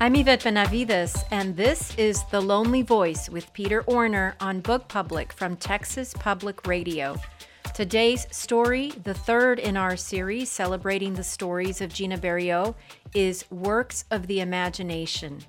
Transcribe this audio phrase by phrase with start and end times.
[0.00, 5.32] I'm Yvette Benavides, and this is The Lonely Voice with Peter Orner on Book Public
[5.32, 7.16] from Texas Public Radio.
[7.74, 12.76] Today's story, the third in our series celebrating the stories of Gina Berriault,
[13.12, 15.40] is Works of the Imagination.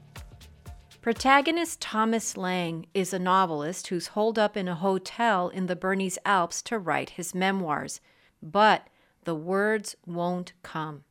[1.00, 6.20] Protagonist Thomas Lang is a novelist who's holed up in a hotel in the Bernese
[6.26, 8.02] Alps to write his memoirs,
[8.42, 8.88] but
[9.26, 11.04] the words won't come.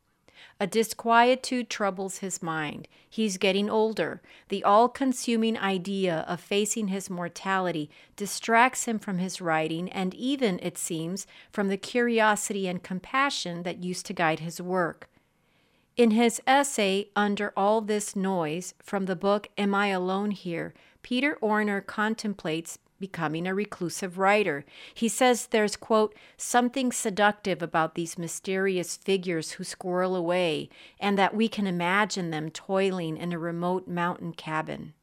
[0.60, 2.88] A disquietude troubles his mind.
[3.08, 4.20] He's getting older.
[4.48, 10.58] The all consuming idea of facing his mortality distracts him from his writing and even,
[10.62, 15.08] it seems, from the curiosity and compassion that used to guide his work.
[15.96, 20.72] In his essay, Under All This Noise, from the book Am I Alone Here?
[21.02, 24.64] Peter Orner contemplates becoming a reclusive writer.
[24.94, 30.68] He says there's, quote, something seductive about these mysterious figures who squirrel away,
[31.00, 34.94] and that we can imagine them toiling in a remote mountain cabin.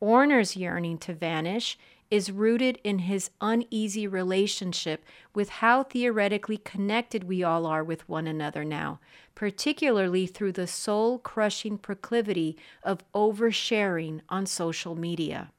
[0.00, 1.78] Orner's yearning to vanish
[2.10, 5.04] is rooted in his uneasy relationship
[5.34, 9.00] with how theoretically connected we all are with one another now,
[9.34, 15.50] particularly through the soul crushing proclivity of oversharing on social media.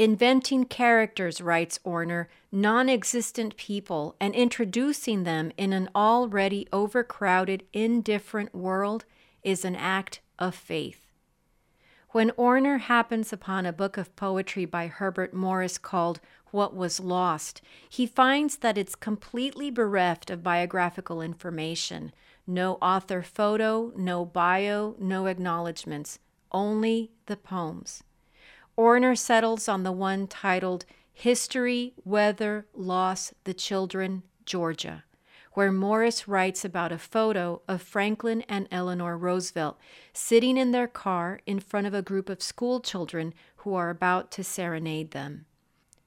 [0.00, 8.54] Inventing characters, writes Orner, non existent people, and introducing them in an already overcrowded, indifferent
[8.54, 9.04] world
[9.42, 11.06] is an act of faith.
[12.12, 16.18] When Orner happens upon a book of poetry by Herbert Morris called
[16.50, 22.14] What Was Lost, he finds that it's completely bereft of biographical information
[22.46, 26.18] no author photo, no bio, no acknowledgments,
[26.52, 28.02] only the poems.
[28.80, 35.04] Orner settles on the one titled History, Weather, Loss, the Children, Georgia,
[35.52, 39.78] where Morris writes about a photo of Franklin and Eleanor Roosevelt
[40.14, 44.30] sitting in their car in front of a group of school children who are about
[44.30, 45.44] to serenade them.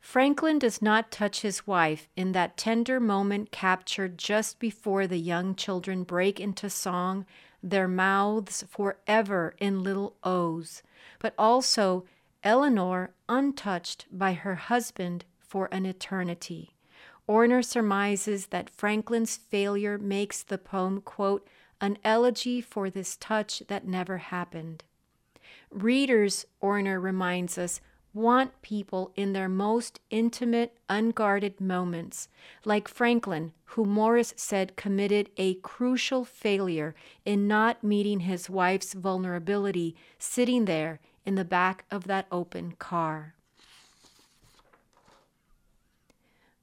[0.01, 5.53] Franklin does not touch his wife in that tender moment captured just before the young
[5.53, 7.27] children break into song,
[7.61, 10.81] their mouths forever in little O's,
[11.19, 12.05] but also
[12.43, 16.75] Eleanor untouched by her husband for an eternity.
[17.27, 21.47] Orner surmises that Franklin's failure makes the poem, quote,
[21.79, 24.83] an elegy for this touch that never happened.
[25.71, 27.79] Readers, Orner reminds us,
[28.13, 32.27] want people in their most intimate, unguarded moments,
[32.63, 36.93] like Franklin, who Morris said committed a crucial failure
[37.25, 43.33] in not meeting his wife's vulnerability, sitting there in the back of that open car.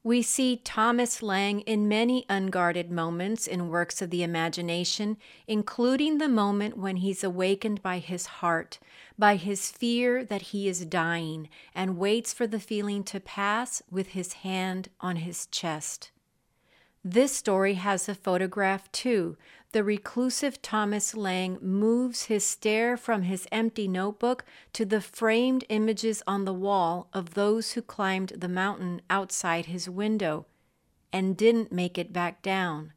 [0.03, 5.17] We see Thomas Lang in many unguarded moments in works of the imagination,
[5.47, 8.79] including the moment when he's awakened by his heart,
[9.19, 14.09] by his fear that he is dying, and waits for the feeling to pass with
[14.09, 16.09] his hand on his chest.
[17.03, 19.37] This story has a photograph too,
[19.71, 24.43] the reclusive Thomas Lang moves his stare from his empty notebook
[24.73, 29.89] to the framed images on the wall of those who climbed the mountain outside his
[29.89, 30.45] window
[31.13, 32.93] and didn't make it back down.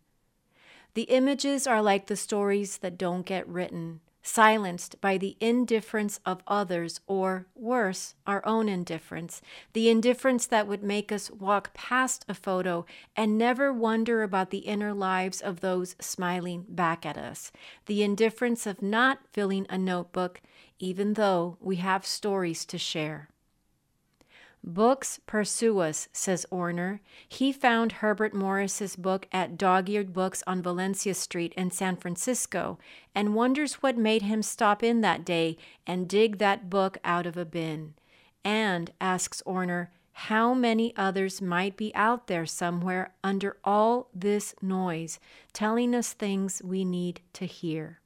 [0.95, 6.43] The images are like the stories that don't get written, silenced by the indifference of
[6.47, 9.43] others, or worse, our own indifference,
[9.75, 14.59] the indifference that would make us walk past a photo and never wonder about the
[14.59, 17.53] inner lives of those smiling back at us,
[17.85, 20.41] the indifference of not filling a notebook,
[20.79, 23.29] even though we have stories to share.
[24.67, 27.01] Books pursue us, says Orner.
[27.29, 32.79] He found Herbert Morris's book at Dog Eared Books on Valencia Street in San Francisco
[33.15, 37.37] and wonders what made him stop in that day and dig that book out of
[37.37, 37.93] a bin.
[38.43, 45.21] And, asks Orner, how many others might be out there somewhere under all this noise,
[45.53, 48.01] telling us things we need to hear.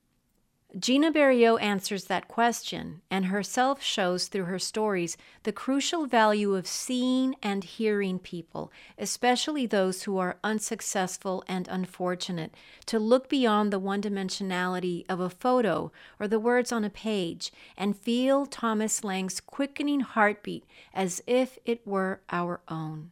[0.79, 6.67] Gina Berriault answers that question and herself shows through her stories the crucial value of
[6.69, 12.55] seeing and hearing people, especially those who are unsuccessful and unfortunate,
[12.87, 15.91] to look beyond the one dimensionality of a photo
[16.21, 20.65] or the words on a page and feel Thomas Lang's quickening heartbeat
[20.95, 23.11] as if it were our own.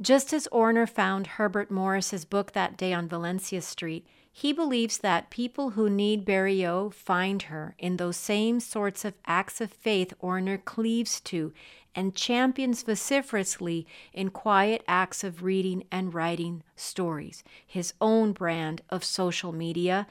[0.00, 4.06] Just as Orner found Herbert Morris's book that day on Valencia Street,
[4.38, 9.62] he believes that people who need Berriault find her in those same sorts of acts
[9.62, 11.54] of faith Orner cleaves to
[11.94, 19.02] and champions vociferously in quiet acts of reading and writing stories, his own brand of
[19.04, 20.06] social media,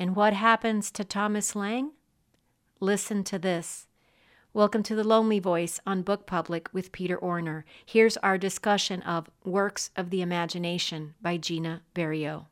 [0.00, 1.92] And what happens to Thomas Lang?
[2.80, 3.86] Listen to this.
[4.52, 7.62] Welcome to The Lonely Voice on Book Public with Peter Orner.
[7.86, 12.46] Here's our discussion of Works of the Imagination by Gina Berriault.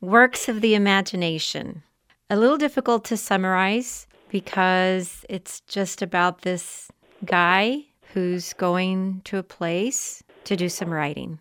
[0.00, 1.82] Works of the Imagination.
[2.28, 6.90] A little difficult to summarize because it's just about this
[7.24, 11.38] guy who's going to a place to do some writing.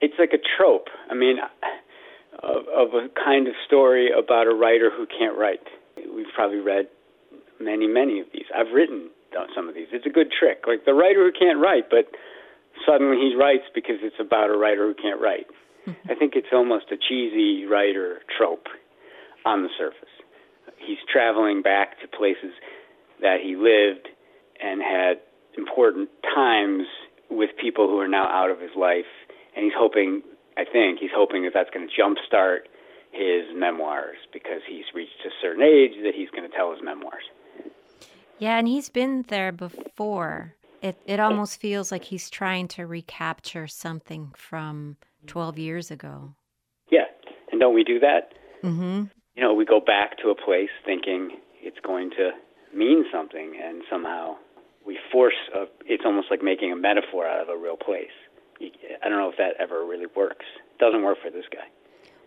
[0.00, 0.88] It's like a trope.
[1.10, 1.36] I mean,
[2.42, 5.62] of, of a kind of story about a writer who can't write.
[5.96, 6.88] We've probably read
[7.60, 8.46] many, many of these.
[8.54, 9.10] I've written
[9.54, 9.88] some of these.
[9.92, 10.64] It's a good trick.
[10.66, 12.08] Like the writer who can't write, but
[12.86, 15.46] suddenly he writes because it's about a writer who can't write.
[15.86, 18.66] I think it's almost a cheesy writer trope
[19.44, 20.08] on the surface.
[20.78, 22.52] He's traveling back to places
[23.20, 24.08] that he lived
[24.62, 25.20] and had
[25.56, 26.84] important times
[27.30, 29.08] with people who are now out of his life,
[29.54, 30.22] and he's hoping,
[30.56, 32.68] I think, he's hoping that that's going to jumpstart
[33.10, 37.24] his memoirs because he's reached a certain age that he's going to tell his memoirs.
[38.38, 40.54] Yeah, and he's been there before.
[40.82, 46.34] It it almost feels like he's trying to recapture something from 12 years ago.
[46.90, 47.04] Yeah,
[47.50, 48.32] and don't we do that?
[48.62, 49.04] Mm-hmm.
[49.34, 51.30] You know, we go back to a place thinking
[51.60, 52.30] it's going to
[52.74, 54.36] mean something, and somehow
[54.86, 55.64] we force a.
[55.84, 58.14] It's almost like making a metaphor out of a real place.
[58.60, 60.46] I don't know if that ever really works.
[60.74, 61.66] It doesn't work for this guy.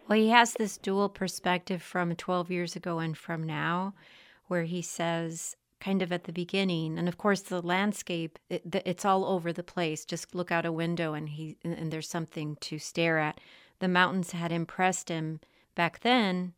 [0.08, 3.94] Well, he has this dual perspective from 12 years ago and from now,
[4.48, 9.06] where he says, kind of at the beginning and of course the landscape it, it's
[9.06, 10.06] all over the place.
[10.06, 13.40] Just look out a window and he and there's something to stare at.
[13.80, 15.40] The mountains had impressed him
[15.76, 16.54] back then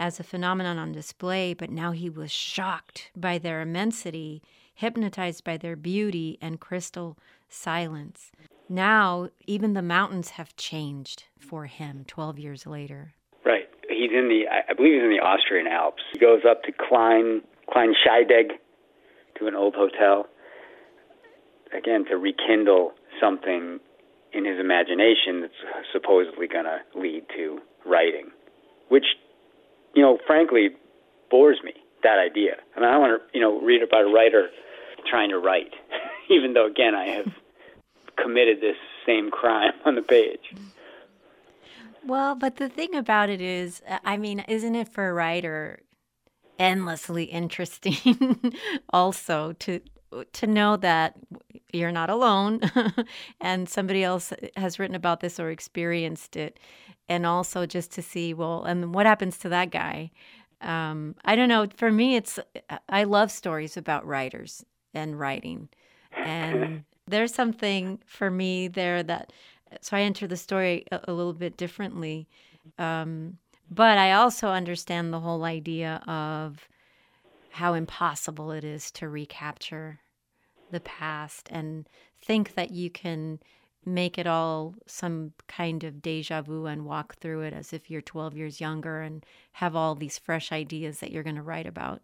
[0.00, 4.42] as a phenomenon on display but now he was shocked by their immensity
[4.74, 7.18] hypnotized by their beauty and crystal
[7.48, 8.30] silence.
[8.68, 13.14] Now even the mountains have changed for him 12 years later.
[13.44, 13.68] Right.
[13.88, 16.02] He's in the i believe he's in the austrian alps.
[16.12, 18.52] He goes up to klein Klein Scheidegg
[19.38, 20.26] to an old hotel,
[21.76, 23.78] again, to rekindle something
[24.32, 28.30] in his imagination that's supposedly going to lead to writing,
[28.88, 29.04] which,
[29.94, 30.70] you know, frankly,
[31.30, 31.72] bores me,
[32.02, 32.56] that idea.
[32.76, 34.48] I mean, I want to, you know, read about a writer
[35.08, 35.72] trying to write,
[36.30, 37.32] even though, again, I have
[38.22, 38.76] committed this
[39.06, 40.54] same crime on the page.
[42.04, 45.80] Well, but the thing about it is, I mean, isn't it for a writer
[46.58, 48.52] endlessly interesting
[48.90, 49.80] also to
[50.32, 51.16] to know that
[51.72, 52.60] you're not alone
[53.40, 56.58] and somebody else has written about this or experienced it.
[57.10, 60.10] And also just to see well and what happens to that guy?
[60.60, 61.66] Um, i don't know.
[61.76, 62.38] For me it's
[62.88, 64.64] i love stories about writers
[64.94, 65.68] and writing.
[66.12, 69.32] And there's something for me there that
[69.80, 72.28] so i enter the story a, a little bit differently.
[72.78, 73.38] Um,
[73.70, 76.68] but I also understand the whole idea of
[77.50, 80.00] how impossible it is to recapture
[80.70, 81.88] the past and
[82.20, 83.40] think that you can
[83.84, 88.02] make it all some kind of deja vu and walk through it as if you're
[88.02, 92.02] 12 years younger and have all these fresh ideas that you're going to write about.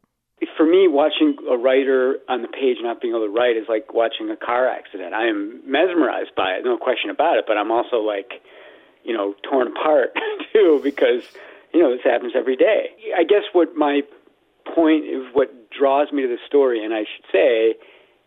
[0.56, 3.92] For me, watching a writer on the page not being able to write is like
[3.92, 5.14] watching a car accident.
[5.14, 8.42] I am mesmerized by it, no question about it, but I'm also like,
[9.04, 10.16] you know, torn apart
[10.52, 11.24] too because
[11.74, 12.90] you know, this happens every day.
[13.18, 14.02] I guess what my
[14.74, 17.74] point is, what draws me to the story, and I should say,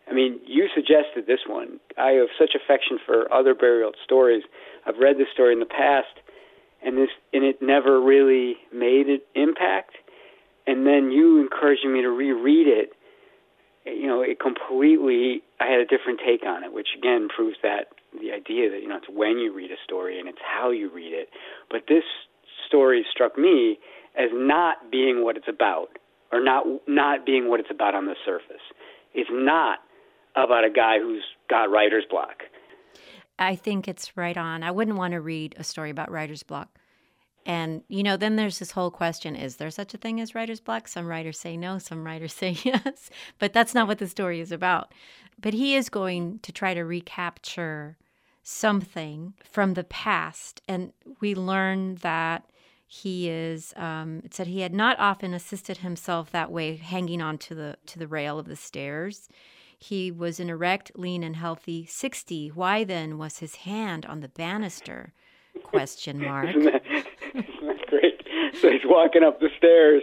[0.08, 1.80] I mean, you suggested this one.
[1.96, 4.42] I have such affection for other Berriault stories.
[4.86, 6.12] I've read this story in the past,
[6.84, 9.96] and this and it never really made an impact.
[10.66, 12.92] And then you encouraging me to reread it,
[13.86, 15.42] you know, it completely.
[15.60, 18.88] I had a different take on it, which again proves that the idea that you
[18.88, 21.28] know it's when you read a story and it's how you read it.
[21.70, 22.04] But this
[22.68, 23.78] story struck me
[24.16, 25.88] as not being what it's about,
[26.32, 28.62] or not not being what it's about on the surface.
[29.14, 29.78] It's not
[30.36, 32.42] about a guy who's got writer's block.
[33.38, 34.62] I think it's right on.
[34.62, 36.78] I wouldn't want to read a story about writer's block.
[37.46, 40.60] And, you know, then there's this whole question is there such a thing as writer's
[40.60, 40.86] block?
[40.88, 43.10] Some writers say no, some writers say yes.
[43.38, 44.92] But that's not what the story is about.
[45.40, 47.96] But he is going to try to recapture
[48.42, 50.60] something from the past.
[50.68, 52.44] And we learn that
[52.90, 57.36] he is um, it said he had not often assisted himself that way hanging on
[57.36, 59.28] to the to the rail of the stairs.
[59.76, 64.28] He was an erect lean and healthy 60 why then was his hand on the
[64.28, 65.12] banister?
[65.62, 66.48] Question mark.
[66.48, 66.82] Isn't, that,
[67.34, 68.26] isn't that great?
[68.54, 70.02] So he's walking up the stairs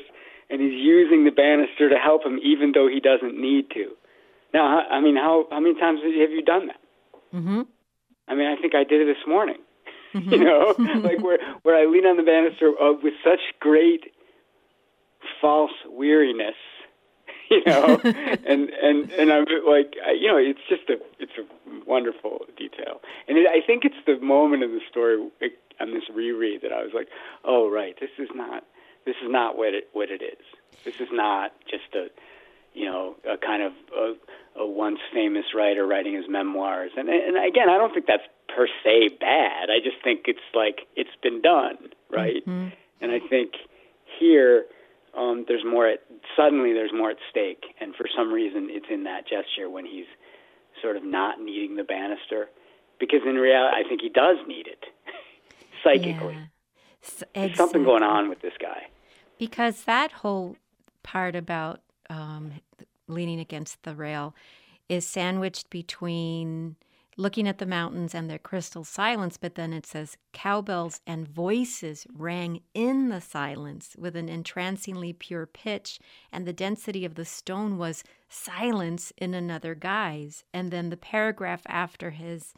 [0.52, 3.90] and he's using the banister to help him even though he doesn't need to.
[4.54, 6.80] Now i mean how how many times have you done that?
[7.34, 7.62] Mm-hmm.
[8.28, 9.58] i mean i think i did it this morning
[10.16, 10.32] Mm-hmm.
[10.32, 10.74] you know,
[11.08, 12.72] like where where I lean on the banister
[13.04, 14.14] with such great
[15.42, 16.56] false weariness
[17.52, 18.00] you know?
[18.04, 21.46] And and and i'm like I, you know it's just a it's a
[21.86, 23.02] wonderful detail.
[23.28, 25.18] And it, i think it's the moment in the story
[25.80, 27.08] on this reread that i was like
[27.44, 28.64] oh right this is not
[29.06, 30.46] this is not what it what it is.
[30.84, 32.08] This is not just a
[32.76, 37.38] you know a kind of a, a once famous writer writing his memoirs and and
[37.38, 38.24] again i don't think that's
[38.56, 41.78] per se bad i just think it's like it's been done
[42.12, 42.70] right mm-hmm.
[43.02, 43.54] and i think
[44.20, 44.66] here
[45.18, 46.00] um, there's more at
[46.36, 50.06] suddenly there's more at stake, and for some reason it's in that gesture when he's
[50.82, 52.50] sort of not needing the banister,
[53.00, 54.84] because in reality I think he does need it
[55.84, 56.34] psychically.
[56.34, 57.26] Yeah.
[57.34, 58.88] There's something going on with this guy.
[59.38, 60.56] Because that whole
[61.04, 62.54] part about um,
[63.08, 64.36] leaning against the rail
[64.90, 66.76] is sandwiched between
[67.18, 72.06] looking at the mountains and their crystal silence, but then it says cowbells and voices
[72.14, 76.00] rang in the silence with an entrancingly pure pitch,
[76.32, 80.44] and the density of the stone was silence in another guise.
[80.54, 82.54] And then the paragraph after his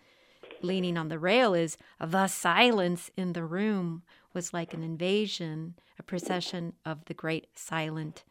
[0.61, 4.01] leaning on the rail is the silence in the room
[4.33, 8.23] was like an invasion, a procession of the great silent,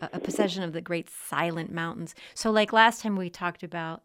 [0.00, 2.14] a possession of the great silent mountains.
[2.34, 4.02] So, like last time we talked about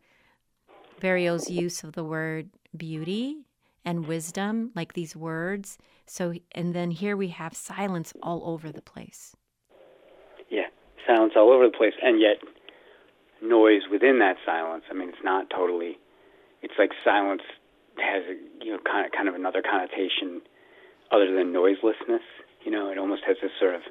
[1.00, 3.46] Berriault's use of the word beauty
[3.86, 5.78] and wisdom, like these words.
[6.06, 9.36] So, and then here we have silence all over the place.
[10.50, 10.68] Yeah,
[11.08, 12.38] silence all over the place, and yet
[13.42, 14.84] noise within that silence.
[14.90, 15.98] I mean, it's not totally.
[16.62, 17.42] It's like silence
[17.98, 20.42] has a you know kind of kind of another connotation
[21.12, 22.24] other than noiselessness.
[22.66, 23.82] You know, it almost has this sort of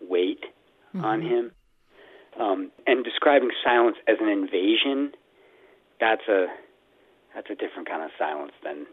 [0.00, 0.44] weight
[0.94, 1.04] mm-hmm.
[1.04, 1.52] on him.
[2.40, 5.12] Um, and describing silence as an invasion
[6.00, 6.46] that's a
[7.34, 8.86] that's a different kind of silence than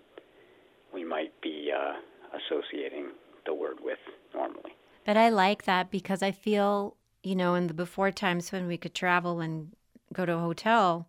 [0.93, 1.93] we might be uh,
[2.37, 3.09] associating
[3.45, 3.99] the word with
[4.33, 4.71] normally.
[5.05, 8.77] But I like that because I feel, you know, in the before times when we
[8.77, 9.73] could travel and
[10.13, 11.07] go to a hotel,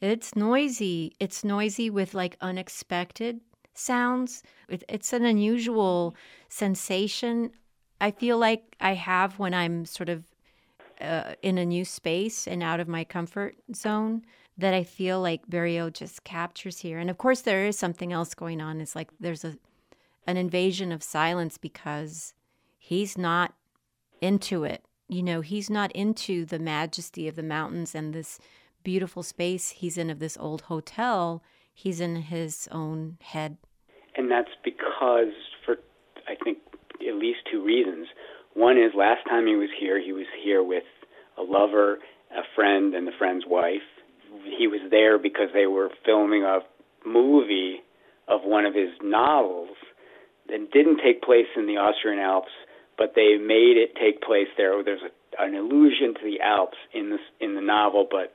[0.00, 1.16] it's noisy.
[1.20, 3.40] It's noisy with like unexpected
[3.74, 4.42] sounds.
[4.68, 6.14] It's an unusual
[6.48, 7.50] sensation.
[8.00, 10.24] I feel like I have when I'm sort of
[11.00, 14.22] uh, in a new space and out of my comfort zone
[14.58, 16.98] that I feel like Berriault just captures here.
[16.98, 18.80] And of course, there is something else going on.
[18.80, 19.56] It's like there's a
[20.26, 22.34] an invasion of silence because
[22.78, 23.54] he's not
[24.20, 24.84] into it.
[25.08, 28.38] You know, he's not into the majesty of the mountains and this
[28.84, 31.42] beautiful space he's in of this old hotel.
[31.72, 33.56] He's in his own head.
[34.16, 35.32] And that's because,
[35.64, 35.76] for
[36.28, 36.58] I think
[37.08, 38.06] at least two reasons.
[38.60, 40.84] One is last time he was here, he was here with
[41.38, 41.98] a lover,
[42.30, 43.88] a friend, and the friend's wife
[44.58, 46.60] he was there because they were filming a
[47.06, 47.80] movie
[48.28, 49.76] of one of his novels
[50.48, 52.52] that didn't take place in the Austrian Alps,
[52.98, 54.74] but they made it take place there.
[54.74, 58.34] Oh, there's a, an allusion to the Alps in the in the novel, but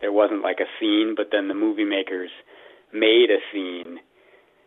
[0.00, 1.14] there wasn't like a scene.
[1.16, 2.30] But then the movie makers
[2.92, 3.98] made a scene,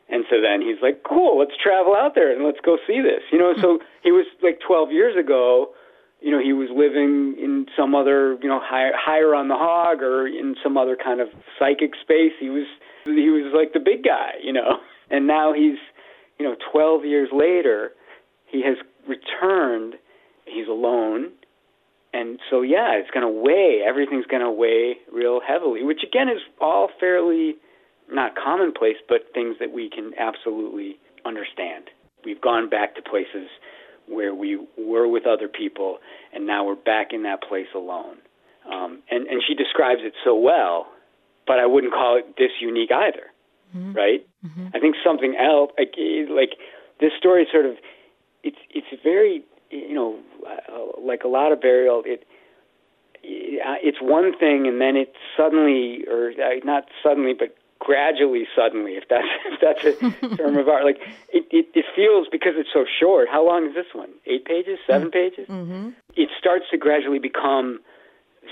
[0.10, 3.22] and so then he's like, "Cool, let's travel out there and let's go see this."
[3.32, 5.74] You know, so he was like 12 years ago
[6.22, 10.02] you know, he was living in some other, you know, higher, higher on the hog
[10.02, 12.34] or in some other kind of psychic space.
[12.40, 12.66] He was
[13.06, 14.80] he was like the big guy, you know.
[15.12, 15.80] And now he's,
[16.38, 17.94] you know, 12 years later,
[18.46, 19.96] he has returned.
[20.46, 21.32] He's alone.
[22.14, 26.30] And so yeah, it's going to weigh, everything's going to weigh real heavily, which again
[26.30, 27.56] is all fairly
[28.12, 31.86] not commonplace, but things that we can absolutely understand.
[32.26, 33.50] We've gone back to places
[34.08, 36.00] where we were with other people,
[36.34, 38.18] and now we're back in that place alone.
[38.72, 40.88] Um, and and she describes it so well,
[41.48, 43.28] but I wouldn't call it this unique either,
[43.76, 43.94] mm-hmm.
[43.94, 44.28] right?
[44.46, 44.68] Mm-hmm.
[44.76, 45.94] I think something else, like
[46.30, 46.58] like
[47.00, 47.78] this story, sort of,
[48.44, 52.06] it's it's very you know uh, like a lot of Berriault.
[52.06, 52.26] It
[53.24, 57.56] it's one thing, and then it suddenly, or uh, not suddenly, but
[57.90, 60.86] gradually suddenly if that's if that's a term of art.
[60.86, 61.00] Like
[61.34, 64.10] it, it it feels because it's so short how long is this one?
[64.28, 64.78] Eight pages?
[64.86, 65.10] 7 mm-hmm.
[65.10, 65.48] pages?
[65.50, 65.90] Mm-hmm.
[66.16, 67.80] it starts to gradually become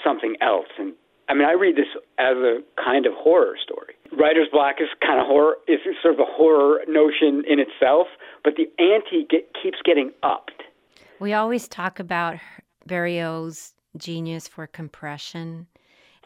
[0.03, 0.73] something else.
[0.79, 0.93] And
[1.29, 3.93] i mean i read this as a kind of horror story.
[4.11, 8.07] Writer's block is kind of horror is sort of a horror notion in itself
[8.43, 10.63] but the ante get, keeps getting upped.
[11.19, 12.37] We always talk about
[12.87, 15.67] Berriault's genius for compression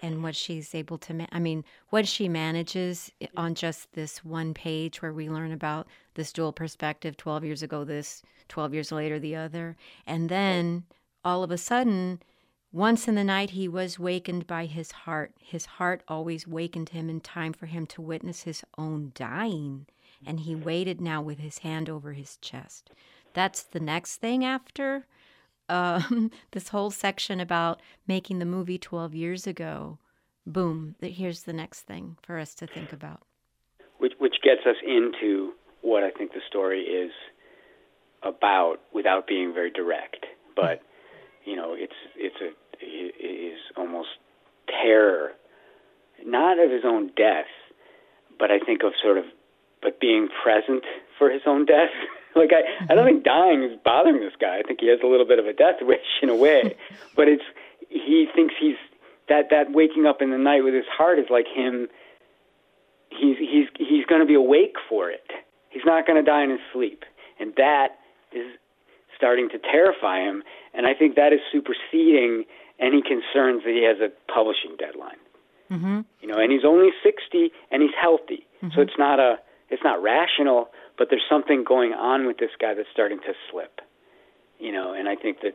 [0.01, 4.23] and what she's able to ma- i mean what she manages eh, on just this
[4.25, 8.91] one page where we learn about this dual perspective 12 years ago this 12 years
[8.91, 9.77] later the other.
[10.05, 10.83] And then
[11.23, 12.21] all of a sudden
[12.73, 15.33] once in the night he was wakened by his heart.
[15.39, 19.87] His heart always wakened him in time for him to witness his own dying.
[20.25, 22.91] And he waited now with his hand over his chest.
[23.33, 25.07] That's the next thing after
[25.71, 29.97] um, this whole section about making the movie 12 years ago,
[30.45, 33.21] boom, that here's the next thing for us to think about.
[33.97, 37.11] Which, which gets us into what I think the story is
[38.23, 40.25] about without being very direct.
[40.55, 40.81] But,
[41.45, 42.49] you know, it's, it's a,
[42.79, 44.09] it is almost
[44.67, 45.31] terror,
[46.25, 47.49] not of his own death,
[48.37, 49.25] but I think of sort of,
[49.81, 50.83] but being present
[51.17, 51.89] for his own death.
[52.35, 54.59] like I, I don't think dying is bothering this guy.
[54.59, 56.75] I think he has a little bit of a death wish in a way,
[57.15, 57.43] but it's
[57.89, 58.77] he thinks he's
[59.29, 61.87] that that waking up in the night with his heart is like him.
[63.09, 65.29] He's he's he's going to be awake for it.
[65.69, 67.03] He's not going to die in his sleep,
[67.39, 67.99] and that
[68.31, 68.47] is
[69.15, 70.43] starting to terrify him.
[70.73, 72.45] And I think that is superseding
[72.79, 75.19] any concerns that he has a publishing deadline.
[75.69, 76.01] Mm-hmm.
[76.19, 78.75] You know, and he's only 60 and he's healthy, mm-hmm.
[78.75, 80.67] so it's not a it's not rational,
[80.97, 83.79] but there's something going on with this guy that's starting to slip.
[84.59, 85.53] You know, and I think that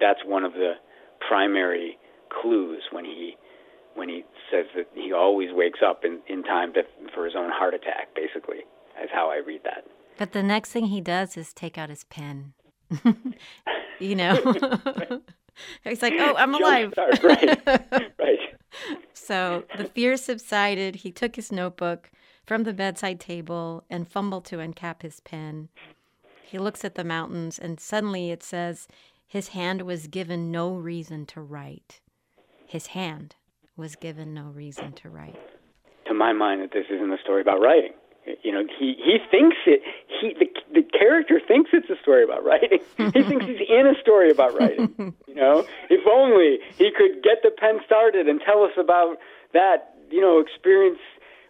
[0.00, 0.74] that's one of the
[1.26, 1.98] primary
[2.30, 3.36] clues when he
[3.94, 6.82] when he says that he always wakes up in in time to,
[7.14, 8.14] for his own heart attack.
[8.14, 8.58] Basically,
[9.02, 9.84] is how I read that.
[10.16, 12.52] But the next thing he does is take out his pen.
[13.98, 14.34] you know.
[15.84, 17.60] He's like, "Oh, I'm alive." right,
[18.18, 18.38] right.
[19.12, 20.96] So the fear subsided.
[20.96, 22.10] He took his notebook
[22.44, 25.68] from the bedside table and fumbled to uncap his pen.
[26.42, 28.86] He looks at the mountains, and suddenly it says,
[29.26, 32.00] "His hand was given no reason to write."
[32.66, 33.36] His hand
[33.76, 35.40] was given no reason to write.
[36.06, 37.92] To my mind, that this isn't a story about writing.
[38.42, 39.82] You know, he he thinks it.
[40.20, 42.80] He the the character thinks it's a story about writing.
[42.96, 45.14] he thinks he's in a story about writing.
[45.34, 49.18] You know, if only he could get the pen started and tell us about
[49.52, 49.96] that.
[50.10, 51.00] You know, experience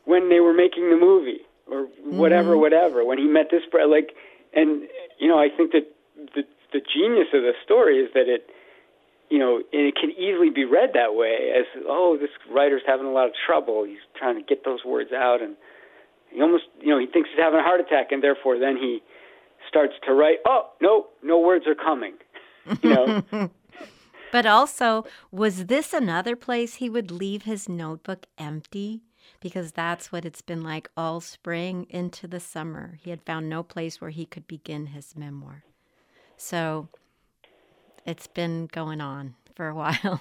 [0.04, 2.61] when they were making the movie or whatever, mm-hmm.
[2.61, 3.04] whatever.
[3.04, 4.14] When he met this, like,
[4.52, 4.82] and
[5.18, 5.90] you know, I think that
[6.35, 8.50] the the genius of the story is that it
[9.31, 13.07] you know, and it can easily be read that way as, oh, this writer's having
[13.07, 13.85] a lot of trouble.
[13.85, 15.57] He's trying to get those words out, and
[16.31, 19.02] he almost, you know, he thinks he's having a heart attack, and therefore then he
[19.68, 22.14] starts to write, oh, no, no words are coming.
[22.83, 23.22] You know.
[24.33, 29.02] but also, was this another place he would leave his notebook empty?
[29.44, 32.98] Because that's what it's been like all spring into the summer.
[33.04, 35.64] He had found no place where he could begin his memoir.
[36.38, 36.88] So
[38.07, 40.18] it's been going on for a while.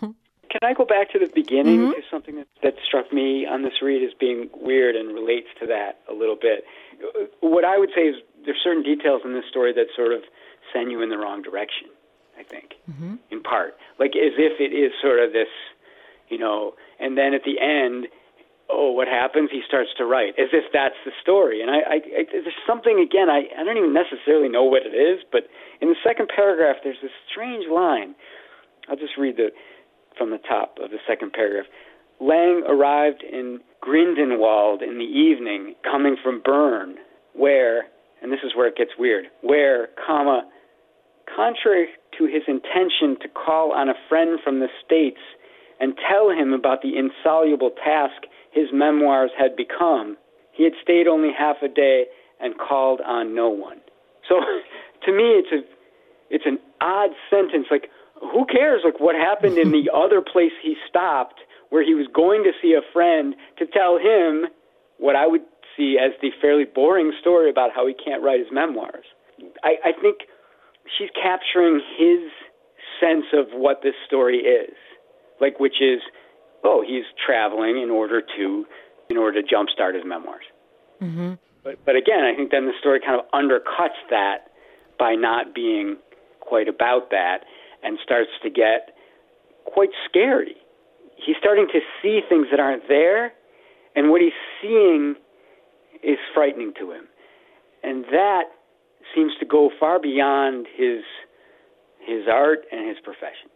[0.52, 1.92] Can I go back to the beginning mm-hmm.
[1.92, 5.68] to something that, that struck me on this read as being weird and relates to
[5.68, 6.66] that a little bit?
[7.40, 10.24] What I would say is there's certain details in this story that sort of
[10.74, 11.88] send you in the wrong direction.
[12.38, 13.16] I think, mm-hmm.
[13.32, 15.48] in part, like as if it is sort of this,
[16.28, 18.08] you know, and then at the end,
[18.70, 19.50] oh, what happens?
[19.52, 21.62] He starts to write as if that's the story.
[21.62, 23.30] And I, I, I there's something again.
[23.30, 25.44] I, I don't even necessarily know what it is, but
[25.82, 28.16] in the second paragraph, there's this strange line.
[28.90, 29.50] I'll just read the
[30.18, 31.66] from the top of the second paragraph.
[32.20, 36.96] Lang arrived in Grindelwald in the evening, coming from Bern,
[37.34, 37.86] where,
[38.22, 40.48] and this is where it gets weird, where, comma,
[41.36, 45.20] contrary to his intention to call on a friend from the States
[45.80, 50.18] and tell him about the insoluble task his memoirs had become,
[50.52, 52.06] he had stayed only half a day
[52.40, 53.80] and called on no one.
[54.30, 54.36] So
[55.06, 55.62] to me, it's a
[56.30, 57.68] it's an odd sentence.
[57.70, 57.90] Like,
[58.20, 58.82] who cares?
[58.84, 61.40] Like, what happened in the other place he stopped,
[61.70, 64.46] where he was going to see a friend to tell him
[64.98, 65.42] what I would
[65.78, 69.06] see as the fairly boring story about how he can't write his memoirs.
[69.64, 70.30] I, I think
[70.98, 72.30] she's capturing his
[73.02, 74.76] sense of what this story is,
[75.42, 76.02] like, which is,
[76.64, 78.66] oh, he's traveling in order to
[79.10, 80.46] in order to jumpstart his memoirs.
[81.02, 81.34] Mm-hmm.
[81.64, 84.48] But but again, I think then the story kind of undercuts that
[84.98, 85.98] by not being
[86.40, 87.46] quite about that
[87.84, 88.96] and starts to get
[89.66, 90.56] quite scary.
[91.16, 93.34] He's starting to see things that aren't there,
[93.96, 95.16] and what he's seeing
[96.04, 97.08] is frightening to him.
[97.82, 98.44] And that
[99.16, 101.04] seems to go far beyond his
[102.06, 103.50] his art and his profession.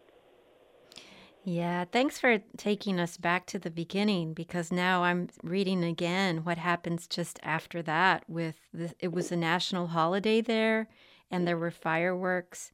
[1.50, 6.58] Yeah, thanks for taking us back to the beginning because now I'm reading again what
[6.58, 10.90] happens just after that with the, it was a national holiday there
[11.32, 12.74] and there were fireworks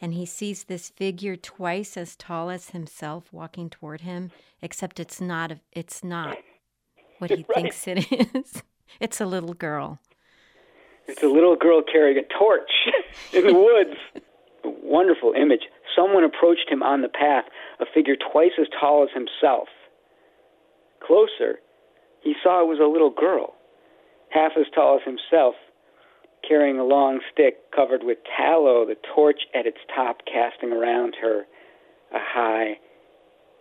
[0.00, 4.30] and he sees this figure twice as tall as himself walking toward him
[4.62, 6.38] except it's not a, it's not
[7.18, 7.54] what he right.
[7.54, 8.62] thinks it is.
[9.00, 9.98] It's a little girl.
[11.08, 12.70] It's a little girl carrying a torch
[13.34, 14.24] in the woods.
[14.64, 15.64] Wonderful image
[15.96, 17.44] someone approached him on the path
[17.80, 19.68] a figure twice as tall as himself
[21.04, 21.60] closer
[22.22, 23.54] he saw it was a little girl
[24.30, 25.54] half as tall as himself
[26.46, 31.44] carrying a long stick covered with tallow, the torch at its top casting around her
[32.12, 32.74] a high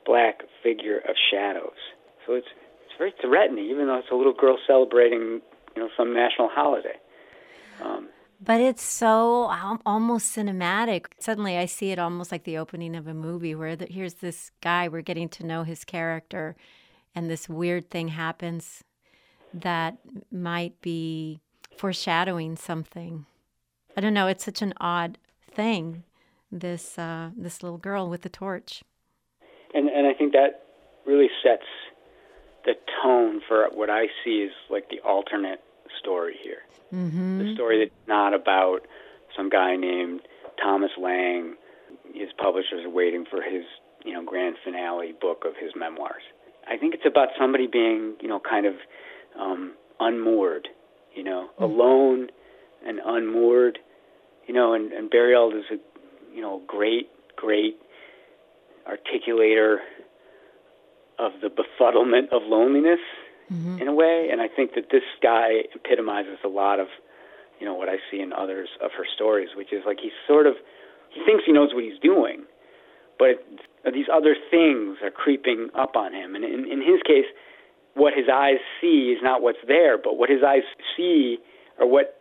[0.05, 1.79] black figure of shadows.
[2.25, 2.47] So it's
[2.85, 5.41] it's very threatening, even though it's a little girl celebrating,
[5.75, 6.95] you know, some national holiday.
[7.83, 8.09] Um,
[8.43, 9.51] but it's so
[9.85, 11.05] almost cinematic.
[11.19, 14.51] Suddenly, I see it almost like the opening of a movie where the, here's this
[14.61, 16.55] guy, we're getting to know his character,
[17.15, 18.83] and this weird thing happens
[19.53, 19.97] that
[20.31, 21.39] might be
[21.77, 23.25] foreshadowing something.
[23.95, 24.27] I don't know.
[24.27, 25.17] It's such an odd
[25.51, 26.03] thing.
[26.51, 28.83] This uh, this little girl with the torch.
[29.73, 30.63] And and I think that
[31.05, 31.65] really sets
[32.65, 35.61] the tone for what I see as like the alternate
[35.99, 36.63] story here.
[36.93, 37.39] Mm-hmm.
[37.39, 38.81] The story that's not about
[39.35, 40.21] some guy named
[40.61, 41.55] Thomas Lang.
[42.13, 43.63] His publishers are waiting for his
[44.05, 46.23] you know grand finale book of his memoirs.
[46.67, 48.75] I think it's about somebody being you know kind of
[49.39, 50.67] um, unmoored
[51.13, 51.63] you know, mm-hmm.
[51.63, 52.27] alone
[52.85, 53.79] and unmoored,
[54.47, 57.77] you know, and, and Berriault is a, you know, great, great
[58.87, 59.77] articulator
[61.19, 62.99] of the befuddlement of loneliness
[63.53, 63.79] mm-hmm.
[63.79, 64.29] in a way.
[64.31, 66.87] And I think that this guy epitomizes a lot of,
[67.59, 70.47] you know, what I see in others of her stories, which is like he's sort
[70.47, 70.55] of,
[71.09, 72.45] he thinks he knows what he's doing,
[73.19, 73.39] but it,
[73.93, 76.35] these other things are creeping up on him.
[76.35, 77.29] And in, in his case,
[77.93, 80.65] what his eyes see is not what's there, but what his eyes
[80.97, 81.37] see
[81.79, 82.17] are what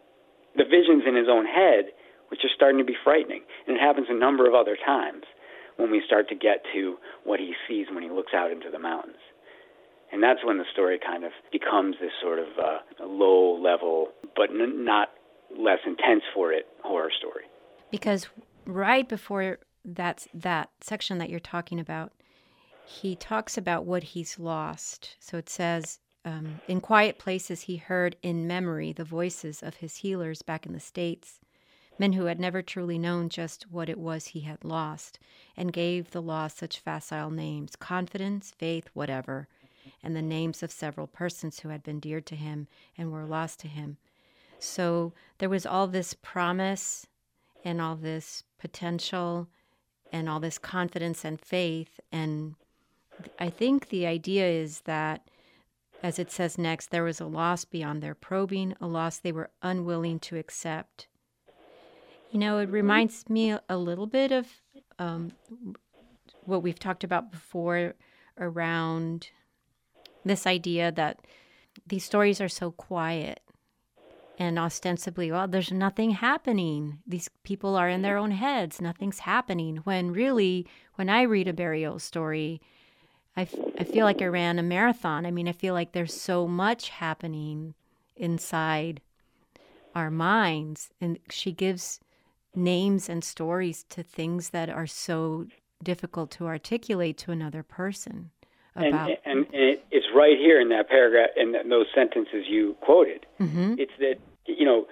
[0.56, 1.92] the visions in his own head,
[2.28, 3.42] which are starting to be frightening.
[3.66, 5.24] And it happens a number of other times
[5.76, 8.78] when we start to get to what he sees when he looks out into the
[8.78, 9.16] mountains.
[10.12, 14.50] And that's when the story kind of becomes this sort of uh, low level, but
[14.50, 15.08] n- not
[15.58, 17.44] less intense for it, horror story.
[17.90, 18.28] Because
[18.66, 22.12] right before that that section that you're talking about,
[22.84, 25.16] he talks about what he's lost.
[25.18, 29.96] So it says, um, in quiet places, he heard in memory the voices of his
[29.96, 31.40] healers back in the States,
[31.98, 35.18] men who had never truly known just what it was he had lost,
[35.56, 39.48] and gave the loss such facile names confidence, faith, whatever,
[40.02, 43.60] and the names of several persons who had been dear to him and were lost
[43.60, 43.96] to him.
[44.58, 47.06] So there was all this promise
[47.64, 49.48] and all this potential
[50.12, 52.54] and all this confidence and faith and
[53.38, 55.28] I think the idea is that,
[56.02, 59.50] as it says next, there was a loss beyond their probing, a loss they were
[59.62, 61.06] unwilling to accept.
[62.30, 64.46] You know, it reminds me a little bit of
[64.98, 65.32] um,
[66.44, 67.94] what we've talked about before
[68.38, 69.30] around
[70.24, 71.20] this idea that
[71.86, 73.40] these stories are so quiet
[74.38, 76.98] and ostensibly, well, there's nothing happening.
[77.06, 79.78] These people are in their own heads, nothing's happening.
[79.78, 82.60] When really, when I read a Berriault story,
[83.36, 85.26] I, f- I feel like I ran a marathon.
[85.26, 87.74] I mean, I feel like there's so much happening
[88.16, 89.00] inside
[89.94, 90.90] our minds.
[91.00, 92.00] And she gives
[92.54, 95.46] names and stories to things that are so
[95.82, 98.30] difficult to articulate to another person.
[98.74, 99.10] About.
[99.10, 103.26] And, and, and it's right here in that paragraph, in those sentences you quoted.
[103.40, 103.74] Mm-hmm.
[103.78, 104.86] It's that, you know,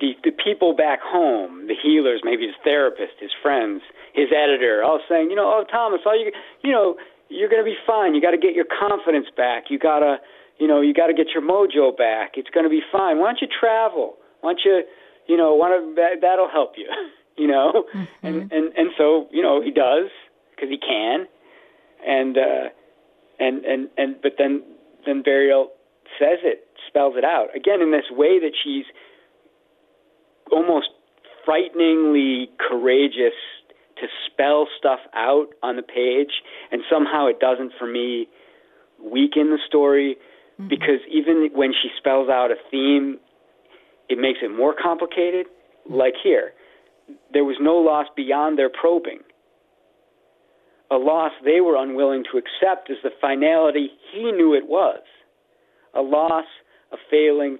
[0.00, 3.82] the the people back home, the healers, maybe his therapist, his friends,
[4.14, 6.30] his editor, all saying, you know, oh Thomas, all you
[6.62, 6.96] you know,
[7.28, 8.14] you're going to be fine.
[8.14, 9.64] You got to get your confidence back.
[9.70, 10.16] You got to,
[10.58, 12.32] you know, you got to get your mojo back.
[12.36, 13.18] It's going to be fine.
[13.18, 14.16] Why don't you travel?
[14.42, 14.82] Why don't you,
[15.26, 16.90] you know, want to that, that'll help you,
[17.38, 17.84] you know?
[17.94, 18.26] Mm-hmm.
[18.26, 20.10] And and and so, you know, he does
[20.54, 21.26] because he can.
[22.06, 22.68] And uh
[23.38, 24.62] and and and but then
[25.06, 25.68] then Berriault
[26.18, 27.48] says it, spells it out.
[27.54, 28.84] Again in this way that she's
[30.52, 30.88] almost
[31.44, 33.34] frighteningly courageous
[33.98, 36.32] to spell stuff out on the page,
[36.72, 38.28] and somehow it doesn't for me
[39.02, 40.16] weaken the story
[40.58, 40.68] mm-hmm.
[40.68, 43.18] because even when she spells out a theme,
[44.08, 45.46] it makes it more complicated.
[45.46, 45.94] Mm-hmm.
[45.94, 46.52] Like here,
[47.32, 49.20] there was no loss beyond their probing.
[50.90, 55.02] A loss they were unwilling to accept as the finality he knew it was.
[55.94, 56.46] A loss,
[56.92, 57.58] a failing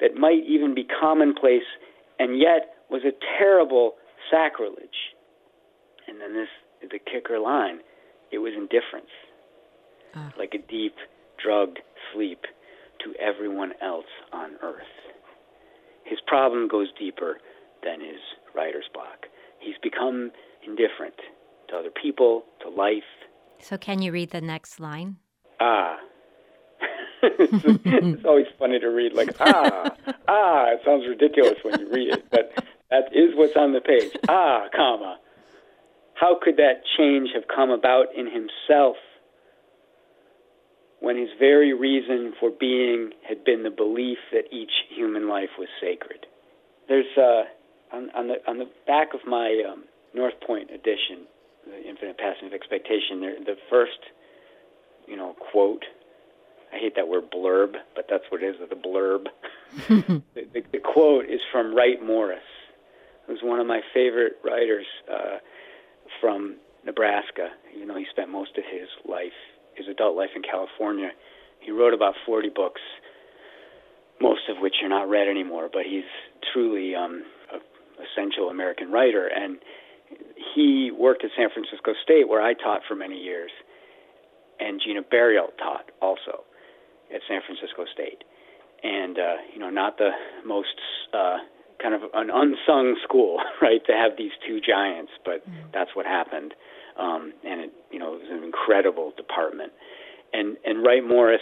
[0.00, 1.68] that might even be commonplace
[2.18, 3.94] and yet was a terrible
[4.30, 5.14] sacrilege.
[6.08, 6.48] And then this
[6.90, 7.78] the kicker line,
[8.32, 9.12] it was indifference.
[10.14, 10.30] Uh.
[10.38, 10.94] Like a deep,
[11.42, 11.78] drugged
[12.12, 12.40] sleep
[13.04, 14.82] to everyone else on earth.
[16.04, 17.38] His problem goes deeper
[17.84, 18.20] than his
[18.54, 19.26] writer's block.
[19.60, 20.30] He's become
[20.66, 21.14] indifferent
[21.72, 23.02] to other people, to life.
[23.60, 25.16] So, can you read the next line?
[25.60, 25.96] Ah,
[27.22, 29.90] it's, always funny to read, like, ah,
[30.28, 32.52] ah, it sounds ridiculous when you read it, but
[32.90, 34.12] that is what's on the page.
[34.28, 35.18] Ah, comma.
[36.14, 38.96] How could that change have come about in himself?
[41.02, 45.66] when his very reason for being had been the belief that each human life was
[45.80, 46.26] sacred.
[46.88, 47.42] There's uh,
[47.92, 49.82] on, on the on the back of my um,
[50.14, 51.26] North Point edition,
[51.66, 53.20] the Infinite Passion of Expectation.
[53.20, 53.98] The first,
[55.06, 55.84] you know, quote.
[56.72, 58.56] I hate that word blurb, but that's what it is.
[58.68, 59.26] The blurb.
[59.88, 60.22] the,
[60.54, 62.40] the, the quote is from Wright Morris,
[63.26, 65.38] who's one of my favorite writers uh,
[66.18, 67.48] from Nebraska.
[67.76, 69.36] You know, he spent most of his life
[69.74, 71.10] his adult life in California.
[71.60, 72.80] He wrote about 40 books,
[74.20, 76.08] most of which are not read anymore, but he's
[76.52, 77.58] truly um, a
[78.02, 79.26] essential American writer.
[79.26, 79.58] And
[80.54, 83.50] he worked at San Francisco State, where I taught for many years,
[84.60, 86.44] and Gina Berriault taught also
[87.14, 88.24] at San Francisco State.
[88.82, 90.10] And, uh, you know, not the
[90.44, 90.74] most
[91.14, 91.38] uh,
[91.80, 95.72] kind of an unsung school, right, to have these two giants, but mm.
[95.72, 96.54] that's what happened
[96.98, 99.72] um, and it you know it was an incredible department.
[100.32, 101.40] And and Wright Morris,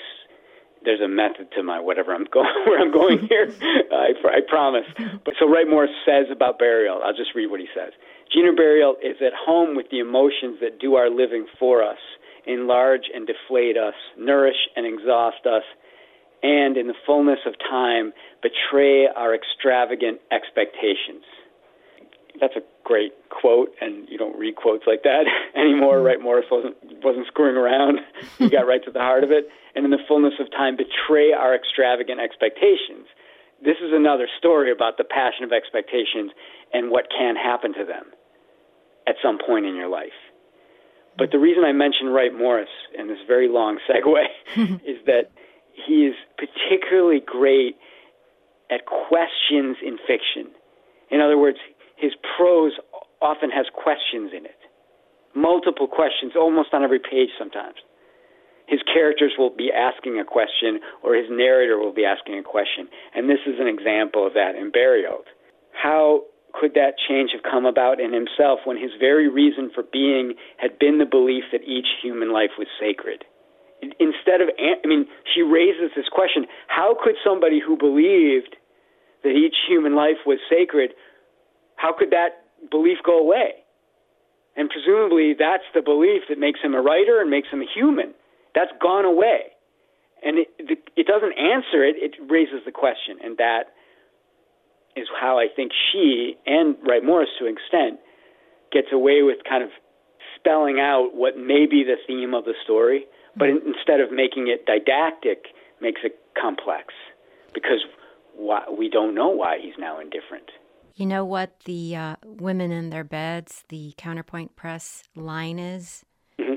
[0.84, 3.52] there's a method to my whatever I'm going where I'm going here.
[3.92, 4.86] I, I promise.
[5.24, 7.02] But so Wright Morris says about Berriault.
[7.02, 7.92] I'll just read what he says.
[8.32, 11.98] Gina Berriault is at home with the emotions that do our living for us,
[12.46, 15.64] enlarge and deflate us, nourish and exhaust us,
[16.42, 21.24] and in the fullness of time betray our extravagant expectations
[22.40, 25.24] that's a great quote, and you don't read quotes like that
[25.56, 25.96] anymore.
[25.96, 26.06] Mm-hmm.
[26.06, 28.00] Wright Morris wasn't wasn't screwing around;
[28.38, 29.48] he got right to the heart of it.
[29.74, 33.06] And in the fullness of time, betray our extravagant expectations.
[33.62, 36.32] This is another story about the passion of expectations
[36.72, 38.06] and what can happen to them
[39.06, 40.16] at some point in your life.
[41.16, 44.24] But the reason I mention Wright Morris in this very long segue
[44.86, 45.30] is that
[45.86, 47.76] he is particularly great
[48.70, 50.52] at questions in fiction.
[51.10, 51.58] In other words,
[52.00, 52.72] his prose
[53.20, 54.56] often has questions in it,
[55.36, 57.76] multiple questions, almost on every page sometimes.
[58.66, 62.88] His characters will be asking a question, or his narrator will be asking a question.
[63.14, 65.26] And this is an example of that in Berriault.
[65.74, 66.22] How
[66.54, 70.78] could that change have come about in himself when his very reason for being had
[70.78, 73.24] been the belief that each human life was sacred?
[73.82, 78.56] Instead of, I mean, she raises this question how could somebody who believed
[79.22, 80.92] that each human life was sacred
[81.80, 83.64] how could that belief go away?
[84.54, 88.12] And presumably, that's the belief that makes him a writer and makes him a human.
[88.54, 89.56] That's gone away.
[90.22, 90.48] And it,
[90.94, 93.16] it doesn't answer it, it raises the question.
[93.24, 93.72] And that
[94.94, 98.00] is how I think she, and Wright Morris to an extent,
[98.70, 99.70] gets away with kind of
[100.36, 104.48] spelling out what may be the theme of the story, but in, instead of making
[104.48, 105.46] it didactic,
[105.80, 106.92] makes it complex
[107.54, 107.80] because
[108.36, 110.50] why, we don't know why he's now indifferent.
[111.00, 116.04] You know what the uh, women in their beds, the counterpoint press line is?
[116.38, 116.56] Mm-hmm.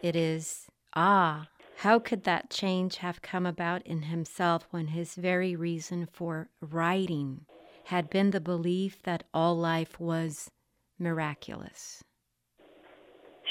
[0.00, 1.48] It is, ah,
[1.78, 7.46] how could that change have come about in himself when his very reason for writing
[7.86, 10.52] had been the belief that all life was
[10.96, 12.04] miraculous?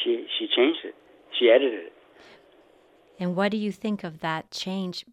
[0.02, 0.96] She she changed it.
[1.38, 1.94] She edited it.
[3.20, 5.04] And what do you think of that change,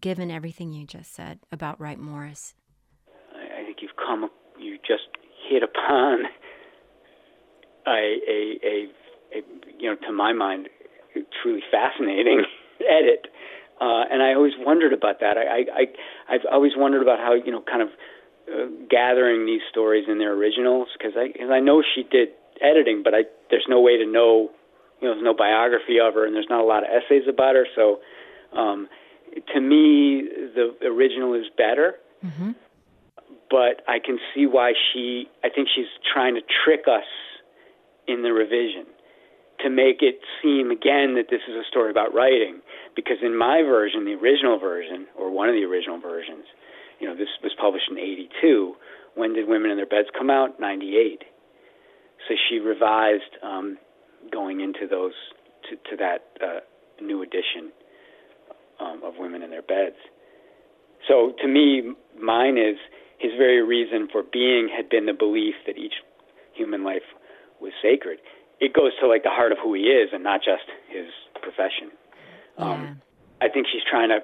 [0.00, 2.54] given everything you just said about Wright Morris?
[3.32, 4.28] I, I think you've come
[4.62, 5.08] you just
[5.48, 6.24] hit upon
[7.86, 9.42] a, a, a, a
[9.78, 10.68] you know, to my mind,
[11.42, 12.44] truly fascinating
[12.80, 13.26] edit.
[13.80, 15.36] Uh, and I always wondered about that.
[15.36, 17.88] I, I, I've always wondered about how, you know, kind of
[18.48, 22.28] uh, gathering these stories in their originals because I, cause I know she did
[22.60, 24.50] editing, but I, there's no way to know,
[25.00, 27.56] you know, there's no biography of her and there's not a lot of essays about
[27.56, 27.66] her.
[27.74, 27.98] So,
[28.56, 28.88] um,
[29.54, 31.94] to me, the original is better.
[32.24, 32.52] Mm-hmm
[33.52, 37.04] but I can see why she, I think she's trying to trick us
[38.08, 38.88] in the revision
[39.60, 42.64] to make it seem again that this is a story about writing.
[42.96, 46.48] Because in my version, the original version, or one of the original versions,
[46.98, 48.74] you know, this was published in 82.
[49.14, 50.58] When did Women in Their Beds come out?
[50.58, 51.22] 98.
[52.26, 53.76] So she revised um,
[54.32, 55.12] going into those,
[55.68, 56.60] to, to that uh,
[57.04, 57.70] new edition
[58.80, 60.00] um, of Women in Their Beds.
[61.06, 62.78] So to me, mine is
[63.22, 65.94] his very reason for being had been the belief that each
[66.54, 67.06] human life
[67.60, 68.18] was sacred.
[68.58, 71.06] It goes to like the heart of who he is and not just his
[71.40, 71.94] profession.
[72.58, 72.64] Yeah.
[72.64, 73.02] Um,
[73.40, 74.18] I think she's trying to.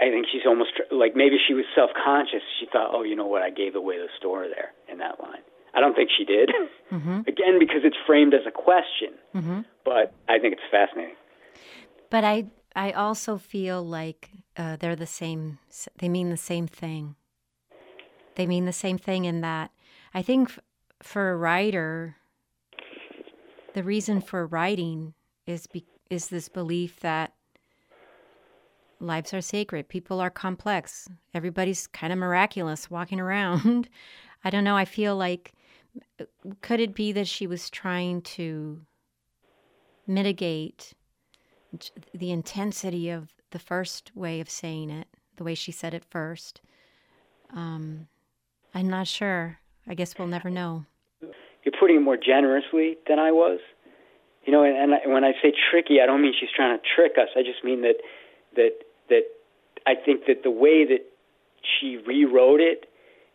[0.00, 2.42] I think she's almost like maybe she was self-conscious.
[2.60, 3.42] She thought, "Oh, you know what?
[3.42, 5.42] I gave away the store there in that line."
[5.74, 6.50] I don't think she did.
[6.88, 7.20] Mm-hmm.
[7.28, 9.12] Again, because it's framed as a question.
[9.34, 9.60] Mm-hmm.
[9.84, 11.16] But I think it's fascinating.
[12.08, 15.58] But I, I also feel like uh, they're the same.
[15.98, 17.14] They mean the same thing.
[18.38, 19.72] They mean the same thing in that
[20.14, 20.60] I think f-
[21.02, 22.16] for a writer,
[23.74, 27.34] the reason for writing is be- is this belief that
[29.00, 29.88] lives are sacred.
[29.88, 31.08] People are complex.
[31.34, 33.88] Everybody's kind of miraculous walking around.
[34.44, 34.76] I don't know.
[34.76, 35.52] I feel like
[36.60, 38.82] could it be that she was trying to
[40.06, 40.92] mitigate
[42.14, 46.60] the intensity of the first way of saying it, the way she said it first?
[47.52, 48.06] Um,
[48.78, 49.58] I'm not sure.
[49.88, 50.84] I guess we'll never know.
[51.20, 53.58] You're putting it more generously than I was.
[54.44, 56.82] You know, and, and I, when I say tricky, I don't mean she's trying to
[56.94, 57.28] trick us.
[57.36, 57.96] I just mean that
[58.54, 58.70] that
[59.08, 59.22] that
[59.84, 61.04] I think that the way that
[61.60, 62.88] she rewrote it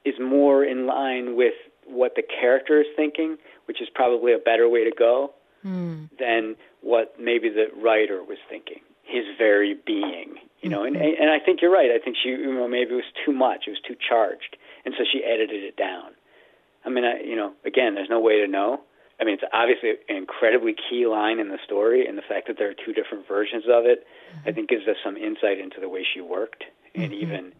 [0.05, 4.69] is more in line with what the character is thinking, which is probably a better
[4.69, 5.33] way to go
[5.65, 6.09] mm.
[6.17, 8.79] than what maybe the writer was thinking.
[9.03, 10.95] His very being, you know, mm-hmm.
[10.95, 11.91] and and I think you're right.
[11.91, 13.65] I think she, you know, maybe it was too much.
[13.67, 16.11] It was too charged, and so she edited it down.
[16.85, 18.81] I mean, I, you know, again, there's no way to know.
[19.19, 22.57] I mean, it's obviously an incredibly key line in the story, and the fact that
[22.57, 24.49] there are two different versions of it, mm-hmm.
[24.49, 26.63] I think, gives us some insight into the way she worked,
[26.95, 27.21] and mm-hmm.
[27.21, 27.51] even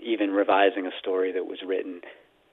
[0.00, 2.00] even revising a story that was written,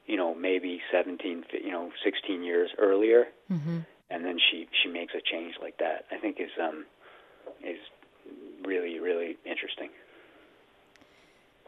[0.06, 3.80] you know, maybe 17, you know, 16 years earlier, mm-hmm.
[4.10, 6.06] and then she she makes a change like that.
[6.12, 6.86] I think is um
[7.64, 7.80] is
[8.68, 9.90] really really interesting.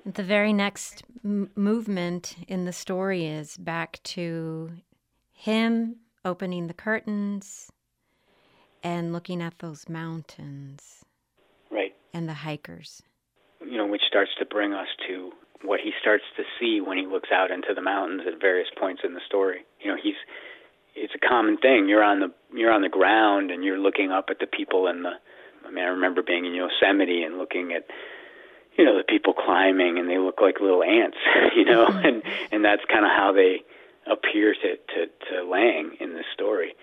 [0.06, 4.72] The very next m- movement in the story is back to
[5.34, 7.72] him opening the curtains
[8.84, 11.04] and looking at those mountains.
[11.72, 11.94] Right.
[12.14, 13.02] And the hikers.
[13.62, 15.32] You know, which starts to bring us to
[15.64, 19.02] what he starts to see when he looks out into the mountains at various points
[19.04, 19.66] in the story.
[19.82, 20.16] You know, he's
[20.96, 21.88] it's a common thing.
[21.88, 25.04] You're on the you're on the ground and you're looking up at the people in
[25.04, 25.14] the
[25.66, 27.86] I mean, I remember being in Yosemite and looking at
[28.80, 31.18] you know, the people climbing and they look like little ants,
[31.56, 32.06] you know, mm-hmm.
[32.06, 33.60] and and that's kind of how they
[34.08, 36.74] appear to, to to Lang in this story.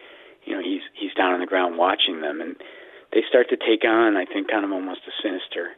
[0.45, 2.57] You know, he's he's down on the ground watching them, and
[3.12, 5.71] they start to take on, I think, kind of almost a sinister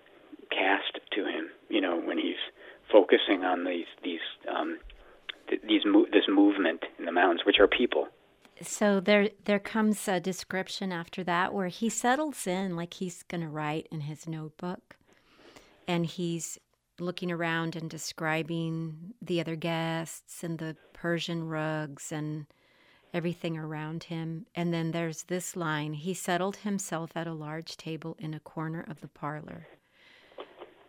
[0.51, 1.51] cast to him.
[1.69, 2.43] You know, when he's
[2.91, 4.79] focusing on these these um,
[5.49, 8.09] th- these mo- this movement in the mountains, which are people.
[8.63, 13.43] So there there comes a description after that where he settles in like he's going
[13.43, 14.97] to write in his notebook,
[15.87, 16.59] and he's
[17.01, 22.47] looking around and describing the other guests and the Persian rugs and
[23.15, 24.47] everything around him.
[24.55, 28.85] And then there's this line He settled himself at a large table in a corner
[28.89, 29.69] of the parlor.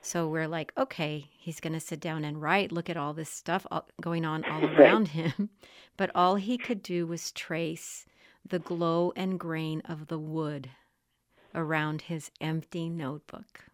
[0.10, 2.72] So we're like, okay, he's going to sit down and write.
[2.72, 3.68] Look at all this stuff
[4.02, 5.50] going on all around him.
[5.98, 8.06] But all he could do was trace
[8.48, 10.70] the glow and grain of the wood
[11.54, 13.66] around his empty notebook.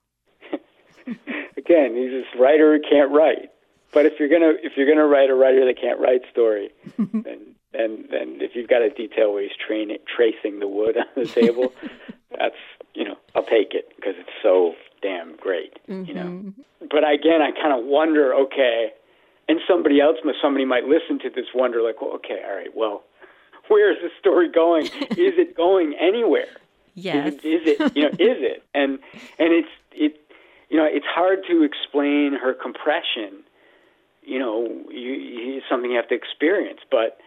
[1.56, 3.52] Again, he's this writer who can't write.
[3.94, 7.56] But if you're gonna if you're gonna write a writer that can't write story, then
[7.72, 11.28] then then if you've got a detail where he's train, tracing the wood on the
[11.28, 11.72] table,
[12.32, 12.56] that's
[12.96, 14.74] you know I'll take it because it's so
[15.06, 16.06] damn great, mm-hmm.
[16.06, 16.26] you know.
[16.26, 16.86] Mm-hmm.
[16.90, 18.90] But again, I kind of wonder, okay,
[19.48, 23.04] and somebody else, somebody might listen to this, wonder like, well, okay, all right, well,
[23.68, 24.86] where is the story going?
[24.86, 26.58] is it going anywhere?
[26.96, 27.34] Yes.
[27.34, 29.00] Is it, is it you know is it and
[29.38, 30.16] and it's it
[30.70, 33.44] you know it's hard to explain her compression
[34.26, 36.80] you know, you, it's something you have to experience.
[36.90, 37.20] But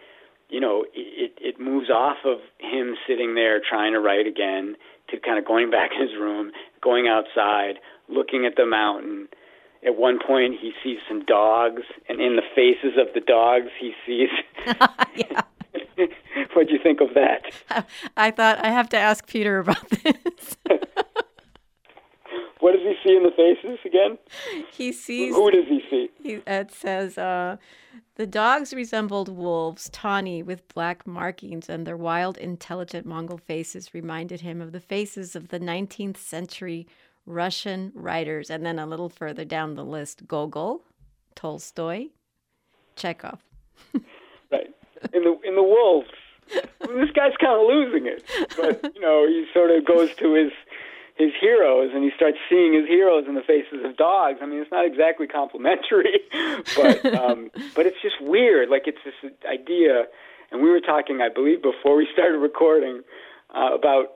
[0.49, 4.75] you know, it it moves off of him sitting there trying to write again
[5.11, 9.27] to kind of going back in his room, going outside, looking at the mountain.
[9.85, 13.93] At one point, he sees some dogs, and in the faces of the dogs, he
[14.05, 14.29] sees.
[15.15, 15.41] yeah.
[16.53, 17.85] what do you think of that?
[18.17, 20.57] I thought I have to ask Peter about this.
[22.59, 24.17] What does he see in the faces again?
[24.71, 25.33] He sees.
[25.33, 26.09] Who does he see?
[26.21, 27.55] He, it says uh,
[28.15, 34.41] the dogs resembled wolves, tawny with black markings, and their wild, intelligent Mongol faces reminded
[34.41, 36.85] him of the faces of the 19th century
[37.25, 38.49] Russian writers.
[38.49, 40.81] And then a little further down the list, Gogol,
[41.35, 42.07] Tolstoy,
[42.97, 43.39] Chekhov.
[44.51, 44.75] right.
[45.13, 46.09] In the in the wolves.
[46.49, 48.23] this guy's kind of losing it,
[48.57, 50.51] but you know he sort of goes to his
[51.19, 54.39] his heroes and he starts seeing his heroes in the faces of dogs.
[54.41, 56.21] I mean, it's not exactly complimentary,
[56.75, 58.69] but um, but it's just weird.
[58.69, 60.05] Like it's this idea,
[60.49, 63.01] and we were talking, I believe, before we started recording
[63.53, 64.13] uh, about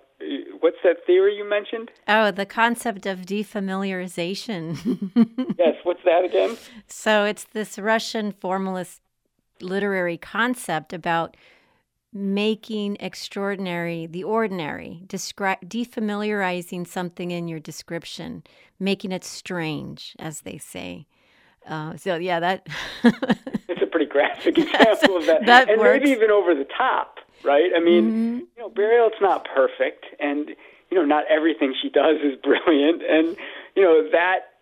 [0.62, 1.92] what's that theory you mentioned?
[2.08, 4.78] Oh, the concept of defamiliarization.
[5.60, 6.58] yes, what's that again?
[6.88, 9.02] So it's this Russian formalist
[9.62, 11.36] literary concept about
[12.14, 18.44] making extraordinary the ordinary, descri- defamiliarizing something in your description,
[18.80, 21.08] making it strange, as they say.
[21.68, 22.68] Uh, so yeah, that
[23.04, 26.04] it's a pretty graphic example of that, that and works.
[26.04, 27.72] maybe even over the top, right?
[27.76, 28.36] I mean, mm-hmm.
[28.40, 30.50] you know, Berriault not perfect, and
[30.92, 33.36] you know, not everything she does is brilliant, and
[33.76, 34.54] you know that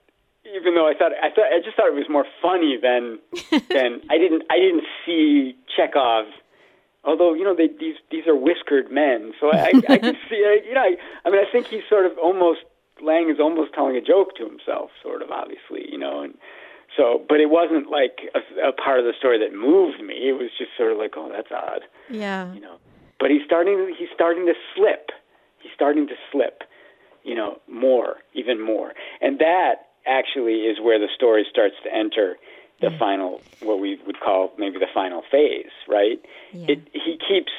[0.46, 3.20] even though I thought I thought I just thought it was more funny than
[3.70, 6.26] than I didn't I didn't see Chekhov.
[7.04, 10.38] Although you know they, these these are whiskered men, so I I, I can see
[10.68, 10.96] you know I,
[11.26, 12.60] I mean I think he's sort of almost
[13.02, 16.36] Lang is almost telling a joke to himself, sort of obviously, you know, and
[16.96, 20.30] so but it wasn't like a, a part of the story that moved me.
[20.30, 22.78] It was just sort of like oh that's odd, yeah, you know.
[23.20, 25.10] But he's starting he's starting to slip.
[25.60, 26.64] He's starting to slip,
[27.24, 32.36] you know, more, even more, and that actually is where the story starts to enter
[32.82, 33.00] the mm.
[33.00, 36.20] final, what we would call maybe the final phase, right?
[36.52, 36.66] Yeah.
[36.70, 37.52] It, he keeps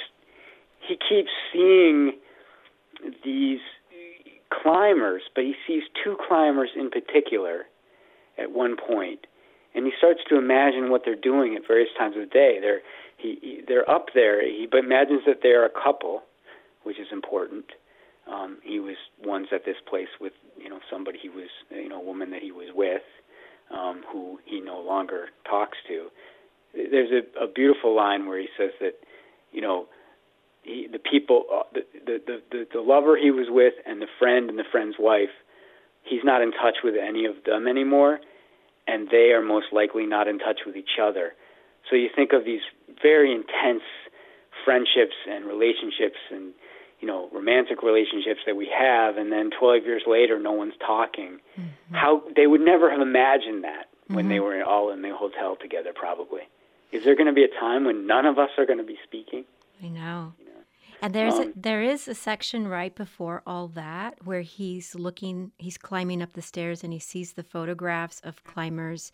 [0.86, 2.12] he keeps seeing
[3.24, 3.60] these
[4.50, 7.66] climbers, but he sees two climbers in particular
[8.36, 9.26] at one point,
[9.74, 12.58] and he starts to imagine what they're doing at various times of the day.
[12.60, 12.80] They're
[13.16, 14.44] he, he they're up there.
[14.44, 16.22] He but imagines that they're a couple,
[16.82, 17.66] which is important.
[18.30, 22.00] Um, he was once at this place with you know somebody he was you know
[22.00, 23.02] a woman that he was with
[23.74, 26.08] um, who he no longer talks to.
[26.74, 28.94] There's a, a beautiful line where he says that
[29.52, 29.86] you know
[30.62, 34.48] he, the people uh, the, the the the lover he was with and the friend
[34.48, 35.30] and the friend's wife
[36.02, 38.20] he's not in touch with any of them anymore
[38.86, 41.34] and they are most likely not in touch with each other.
[41.88, 42.62] So you think of these
[43.02, 43.82] very intense
[44.64, 46.52] friendships and relationships and
[47.02, 51.38] you know romantic relationships that we have and then 12 years later no one's talking
[51.58, 51.94] mm-hmm.
[51.94, 54.14] how they would never have imagined that mm-hmm.
[54.14, 54.44] when they mm-hmm.
[54.44, 56.42] were all in the hotel together probably
[56.92, 58.98] is there going to be a time when none of us are going to be
[59.04, 59.44] speaking
[59.82, 60.50] i know, you know?
[61.02, 65.52] and there's um, a, there is a section right before all that where he's looking
[65.58, 69.12] he's climbing up the stairs and he sees the photographs of climbers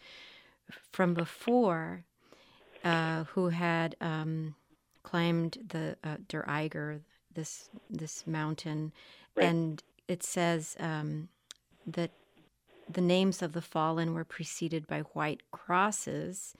[0.92, 2.04] from before
[2.84, 4.54] uh, who had um,
[5.02, 7.00] climbed the uh, Der Eiger,
[7.38, 8.92] this this mountain,
[9.36, 9.46] right.
[9.46, 11.28] and it says um,
[11.86, 12.10] that
[12.90, 16.54] the names of the fallen were preceded by white crosses.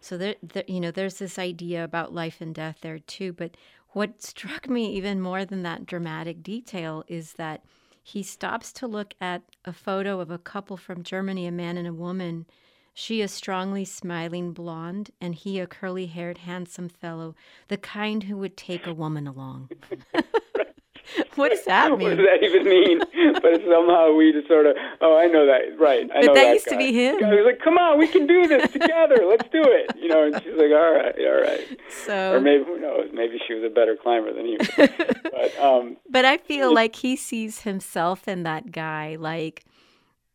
[0.00, 3.32] So there, there, you know, there's this idea about life and death there too.
[3.32, 3.56] But
[3.90, 7.62] what struck me even more than that dramatic detail is that
[8.02, 11.86] he stops to look at a photo of a couple from Germany, a man and
[11.86, 12.46] a woman.
[12.94, 17.34] She a strongly smiling blonde, and he a curly haired, handsome fellow,
[17.68, 19.70] the kind who would take a woman along.
[21.34, 22.00] what does that mean?
[22.02, 22.98] What does that even mean?
[23.40, 26.08] but somehow we just sort of, oh, I know that, right?
[26.14, 26.72] I but know that, that used guy.
[26.72, 27.18] to be him.
[27.18, 29.24] He was like, "Come on, we can do this together.
[29.26, 32.64] Let's do it." You know, and she's like, "All right, all right." So, or maybe
[32.64, 33.10] who knows?
[33.12, 34.56] Maybe she was a better climber than he.
[34.56, 34.90] Was.
[35.22, 39.16] but, um, but I feel like he sees himself in that guy.
[39.16, 39.64] Like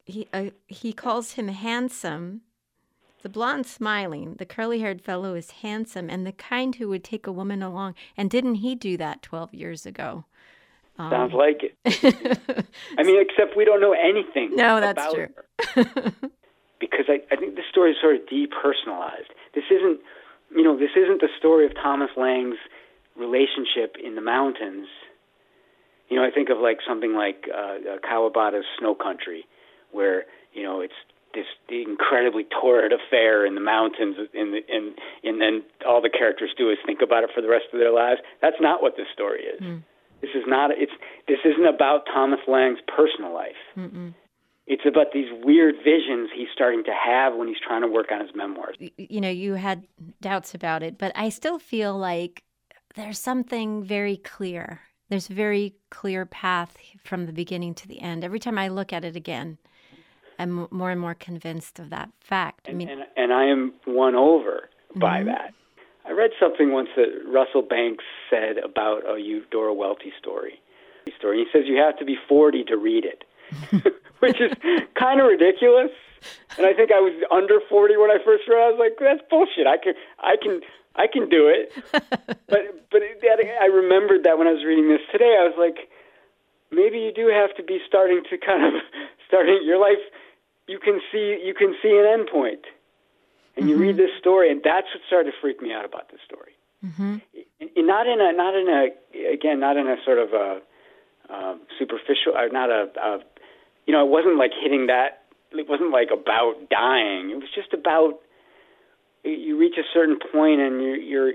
[0.06, 2.42] he uh, he calls him handsome.
[3.24, 7.26] The blonde smiling, the curly haired fellow is handsome and the kind who would take
[7.26, 7.96] a woman along.
[8.16, 10.26] And didn't he do that 12 years ago?
[11.00, 11.76] Um, Sounds like it.
[12.98, 14.56] I mean, except we don't know anything.
[14.56, 15.28] No, that's true.
[16.80, 19.30] because I, I think the story is sort of depersonalized.
[19.54, 20.00] This isn't,
[20.56, 22.58] you know, this isn't the story of Thomas Lang's
[23.16, 24.88] relationship in the mountains.
[26.10, 29.46] You know, I think of like something like uh, Kawabata's Snow Country,
[29.92, 30.94] where you know it's
[31.38, 36.72] this incredibly torrid affair in the mountains, and and and then all the characters do
[36.72, 38.20] is think about it for the rest of their lives.
[38.42, 39.62] That's not what this story is.
[39.62, 39.84] Mm.
[40.22, 40.72] This is not.
[40.72, 40.92] It's
[41.28, 43.62] this isn't about Thomas Lang's personal life.
[43.78, 44.16] Mm-mm.
[44.66, 48.20] It's about these weird visions he's starting to have when he's trying to work on
[48.20, 48.76] his memoirs.
[48.98, 49.88] You know, you had
[50.20, 52.44] doubts about it, but I still feel like
[52.96, 54.82] there's something very clear.
[55.08, 58.26] There's a very clear path from the beginning to the end.
[58.26, 59.58] Every time I look at it again,
[60.40, 62.68] I'm more and more convinced of that fact.
[62.68, 65.30] And, I mean, and, and I am won over by mm-hmm.
[65.30, 65.54] that.
[66.06, 70.62] I read something once that Russell Banks said about a Eudora Welty story.
[71.18, 71.40] Story.
[71.40, 73.24] He says you have to be 40 to read it,
[74.20, 74.52] which is
[74.96, 75.92] kind of ridiculous.
[76.58, 78.60] And I think I was under 40 when I first read.
[78.60, 78.68] it.
[78.68, 79.68] I was like, "That's bullshit.
[79.68, 80.62] I can, I can,
[80.96, 81.72] I can do it."
[82.48, 85.38] but, but that, I remembered that when I was reading this today.
[85.40, 85.88] I was like,
[86.72, 88.82] maybe you do have to be starting to kind of
[89.28, 90.02] starting your life.
[90.68, 92.66] You can see, you can see an end point
[93.58, 93.70] and mm-hmm.
[93.70, 94.06] you read mm-hmm.
[94.06, 96.54] this story, and that's what started to freak me out about this story.
[96.86, 97.18] Mm-hmm.
[97.86, 100.62] Not in a, not in a, again, not in a sort of a
[101.30, 103.20] uh, superficial, or not a, a,
[103.86, 105.24] you know, it wasn't like hitting that.
[105.52, 107.32] It wasn't like about dying.
[107.32, 108.20] It was just about
[109.24, 111.30] you reach a certain point, and you're, you're,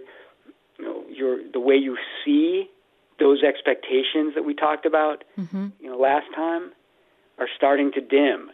[0.78, 2.70] you know, you're the way you see
[3.18, 5.68] those expectations that we talked about, mm-hmm.
[5.80, 6.72] you know, last time,
[7.38, 8.50] are starting to dim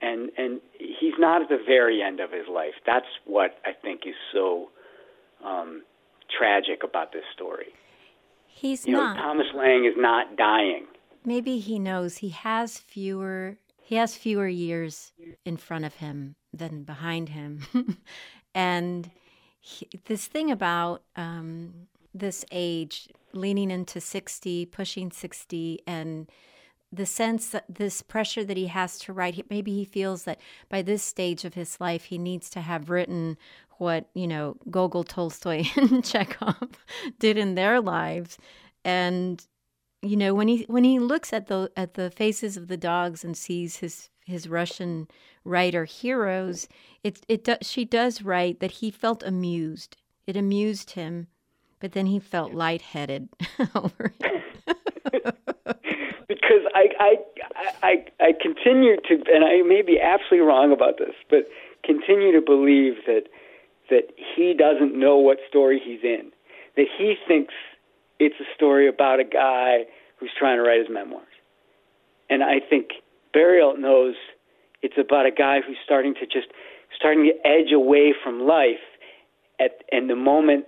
[0.00, 2.74] and and he's not at the very end of his life.
[2.86, 4.70] That's what I think is so
[5.44, 5.82] um,
[6.36, 7.72] tragic about this story.
[8.46, 9.16] He's you not.
[9.16, 10.86] Know, Thomas Lang is not dying.
[11.24, 13.58] Maybe he knows he has fewer.
[13.82, 15.12] He has fewer years
[15.44, 17.66] in front of him than behind him.
[18.54, 19.10] and
[19.60, 26.30] he, this thing about um, this age, leaning into 60, pushing 60, and
[26.92, 30.82] the sense that this pressure that he has to write, maybe he feels that by
[30.82, 33.36] this stage of his life, he needs to have written
[33.78, 36.84] what, you know, Gogol, Tolstoy, and Chekhov
[37.18, 38.38] did in their lives.
[38.84, 39.44] And
[40.02, 43.24] you know when he when he looks at the at the faces of the dogs
[43.24, 45.08] and sees his his Russian
[45.44, 46.68] writer heroes,
[47.02, 49.96] it it do, she does write that he felt amused.
[50.26, 51.28] It amused him,
[51.80, 53.28] but then he felt lightheaded
[53.74, 54.44] over it.
[56.48, 57.16] Because I, I
[57.82, 61.46] I I continue to, and I may be absolutely wrong about this, but
[61.84, 63.24] continue to believe that
[63.90, 66.30] that he doesn't know what story he's in.
[66.76, 67.52] That he thinks
[68.18, 69.84] it's a story about a guy
[70.16, 71.26] who's trying to write his memoirs.
[72.30, 72.90] And I think
[73.34, 74.14] Berriault knows
[74.82, 76.48] it's about a guy who's starting to just
[76.96, 78.84] starting to edge away from life
[79.60, 80.64] at and the moment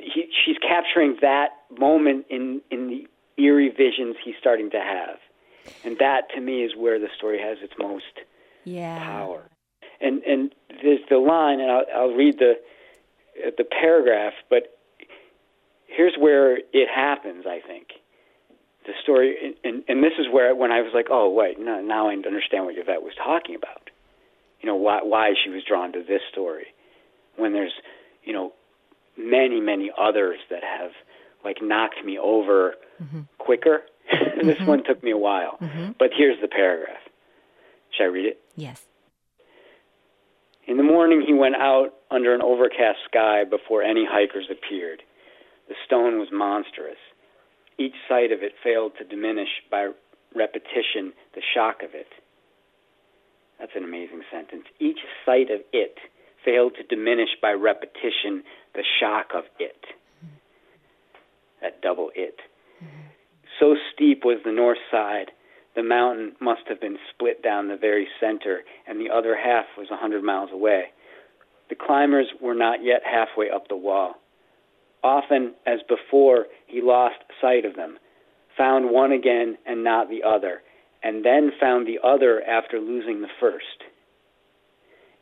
[0.00, 3.06] he, she's capturing that moment in in the
[3.38, 5.18] eerie visions he's starting to have.
[5.84, 8.04] And that to me is where the story has its most
[8.64, 8.98] yeah.
[8.98, 9.42] power.
[10.00, 12.54] And and there's the line and I'll, I'll read the
[13.56, 14.78] the paragraph, but
[15.86, 17.44] here's where it happens.
[17.46, 17.88] I think
[18.86, 22.08] the story, and, and this is where when I was like, oh wait, no, now
[22.08, 23.90] I understand what Yvette was talking about.
[24.60, 26.66] You know why why she was drawn to this story,
[27.36, 27.74] when there's
[28.24, 28.52] you know
[29.16, 30.92] many many others that have
[31.44, 33.22] like knocked me over mm-hmm.
[33.38, 33.82] quicker.
[34.10, 34.66] this mm-hmm.
[34.66, 35.92] one took me a while, mm-hmm.
[35.98, 37.02] but here's the paragraph.
[37.90, 38.40] Should I read it?
[38.54, 38.84] Yes.
[40.66, 45.02] In the morning, he went out under an overcast sky before any hikers appeared.
[45.68, 46.98] The stone was monstrous.
[47.78, 49.90] Each sight of it failed to diminish by
[50.34, 52.08] repetition the shock of it.
[53.58, 54.64] That's an amazing sentence.
[54.78, 55.98] Each sight of it
[56.44, 58.42] failed to diminish by repetition
[58.74, 59.84] the shock of it.
[61.62, 62.40] That double it.
[63.58, 65.30] So steep was the north side,
[65.76, 69.88] the mountain must have been split down the very center, and the other half was
[69.90, 70.86] a hundred miles away.
[71.68, 74.14] The climbers were not yet halfway up the wall.
[75.04, 77.98] Often, as before, he lost sight of them,
[78.56, 80.62] found one again and not the other,
[81.02, 83.84] and then found the other after losing the first.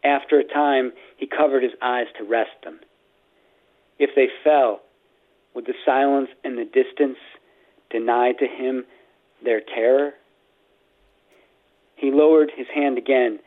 [0.04, 2.78] After a time, he covered his eyes to rest them.
[3.98, 4.82] If they fell,
[5.54, 7.18] would the silence and the distance
[7.94, 8.84] deny to him
[9.44, 10.12] their terror?
[11.96, 13.38] He lowered his hand again,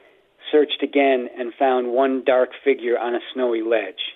[0.51, 4.15] searched again, and found one dark figure on a snowy ledge.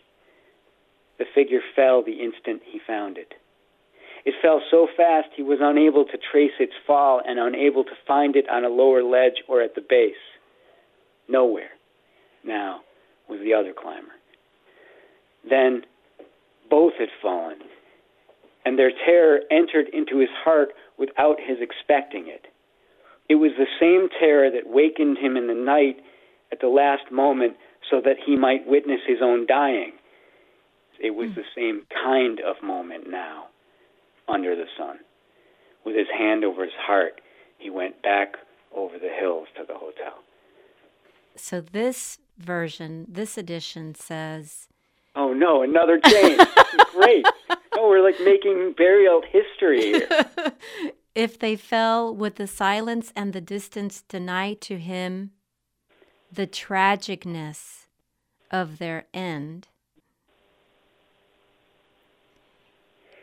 [1.20, 3.34] The figure fell the instant he found it.
[4.24, 8.36] It fell so fast he was unable to trace its fall and unable to find
[8.36, 10.14] it on a lower ledge or at the base.
[11.28, 11.72] Nowhere,
[12.44, 12.82] now,
[13.28, 14.14] was the other climber.
[15.50, 15.84] Then
[16.70, 17.58] both had fallen,
[18.66, 22.46] and their terror entered into his heart without his expecting it.
[23.30, 25.98] It was the same terror that wakened him in the night
[26.52, 27.54] at the last moment
[27.90, 29.94] so that he might witness his own dying.
[31.00, 31.36] It was hmm.
[31.36, 33.46] the same kind of moment now
[34.28, 34.98] under the sun.
[35.86, 37.22] With his hand over his heart,
[37.58, 38.36] he went back
[38.76, 40.20] over the hills to the hotel.
[41.36, 44.68] So this version, this edition says,
[45.16, 46.42] "Oh no, another change!
[46.92, 47.26] Great!
[47.84, 50.04] Oh, we're like making Berriault history
[51.16, 55.32] if they fell, would the silence and the distance deny to him
[56.32, 57.88] the tragicness
[58.52, 59.68] of their end?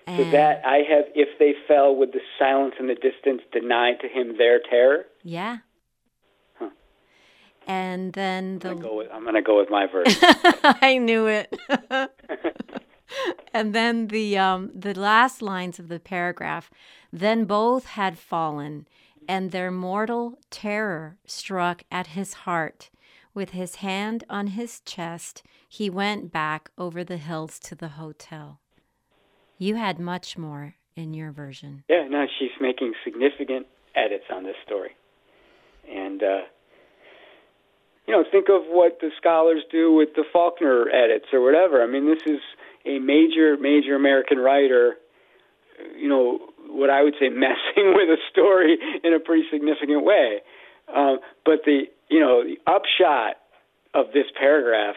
[0.09, 4.09] So that I have, if they fell, would the silence and the distance deny to
[4.09, 5.05] him their terror?
[5.23, 5.59] Yeah.
[6.59, 6.71] Huh.
[7.67, 8.71] And then the.
[8.71, 10.19] I'm going to go with my version.
[10.83, 11.55] I knew it.
[13.55, 16.71] and then the um, the last lines of the paragraph.
[17.13, 18.87] Then both had fallen,
[19.29, 22.91] and their mortal terror struck at his heart.
[23.35, 28.61] With his hand on his chest, he went back over the hills to the hotel.
[29.59, 31.85] You had much more in your version.
[31.89, 34.91] Yeah, no, she's making significant edits on this story.
[35.89, 36.41] And, uh,
[38.07, 41.83] you know, think of what the scholars do with the Faulkner edits or whatever.
[41.83, 42.41] I mean, this is
[42.89, 44.95] a major, major American writer,
[45.97, 50.39] you know, what I would say messing with a story in a pretty significant way.
[50.95, 53.37] Um, but the, you know, the upshot
[53.95, 54.97] of this paragraph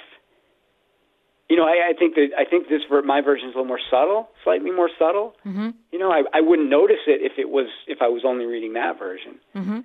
[1.52, 3.86] you know, I, I think that I think this my version is a little more
[3.92, 5.36] subtle, slightly more subtle.
[5.46, 5.72] Mm-hmm.
[5.92, 8.72] You know, I, I wouldn't notice it if it was if I was only reading
[8.80, 9.36] that version.
[9.54, 9.80] Mm-hmm.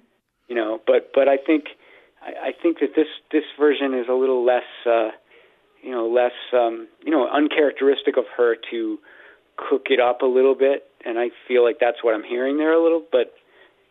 [0.46, 1.64] You know, but but I think
[2.22, 5.10] I, I think that this this version is a little less, uh,
[5.86, 8.98] you know, less, um, you know, uncharacteristic of her to
[9.56, 12.72] cook it up a little bit, and I feel like that's what I'm hearing there
[12.72, 13.32] a little, but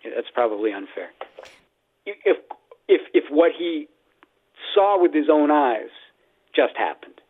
[0.03, 1.09] that's probably unfair.
[2.05, 2.37] If
[2.89, 3.87] if if what he
[4.73, 5.89] saw with his own eyes
[6.53, 7.21] just happened,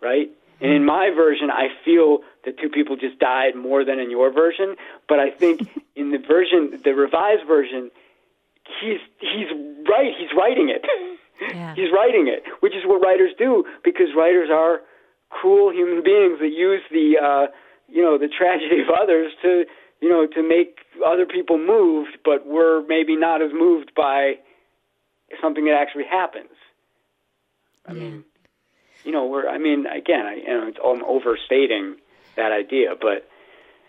[0.00, 0.30] right?
[0.60, 4.32] And in my version, I feel that two people just died more than in your
[4.32, 4.76] version.
[5.08, 7.90] But I think in the version, the revised version,
[8.80, 9.50] he's he's
[9.88, 10.12] right.
[10.16, 10.86] He's writing it.
[11.40, 11.74] Yeah.
[11.74, 14.80] he's writing it, which is what writers do because writers are
[15.30, 17.46] cruel human beings that use the uh,
[17.88, 19.64] you know the tragedy of others to
[20.00, 24.34] you know to make other people moved, but we're maybe not as moved by
[25.40, 26.50] something that actually happens.
[27.86, 27.98] I Yeah.
[27.98, 28.24] mean,
[29.04, 29.48] you know, we're.
[29.48, 31.96] I mean, again, I, you know, it's, I'm overstating
[32.36, 33.28] that idea, but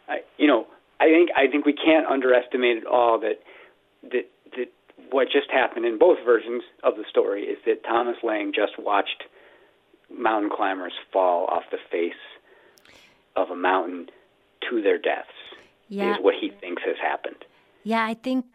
[0.07, 0.67] I, you know,
[0.99, 3.39] I think I think we can't underestimate at all that
[4.11, 4.69] that that
[5.11, 9.23] what just happened in both versions of the story is that Thomas Lang just watched
[10.15, 12.13] mountain climbers fall off the face
[13.35, 14.07] of a mountain
[14.69, 15.27] to their deaths.
[15.89, 16.15] Yeah.
[16.15, 17.45] Is what he thinks has happened.
[17.83, 18.45] Yeah, I think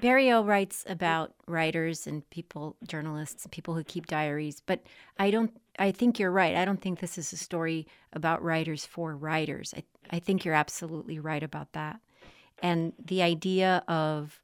[0.00, 4.80] Berriault writes about writers and people, journalists, people who keep diaries, but
[5.18, 5.54] I don't.
[5.78, 6.56] I think you're right.
[6.56, 9.74] I don't think this is a story about writers for writers.
[9.76, 12.00] I, I think you're absolutely right about that.
[12.62, 14.40] And the idea of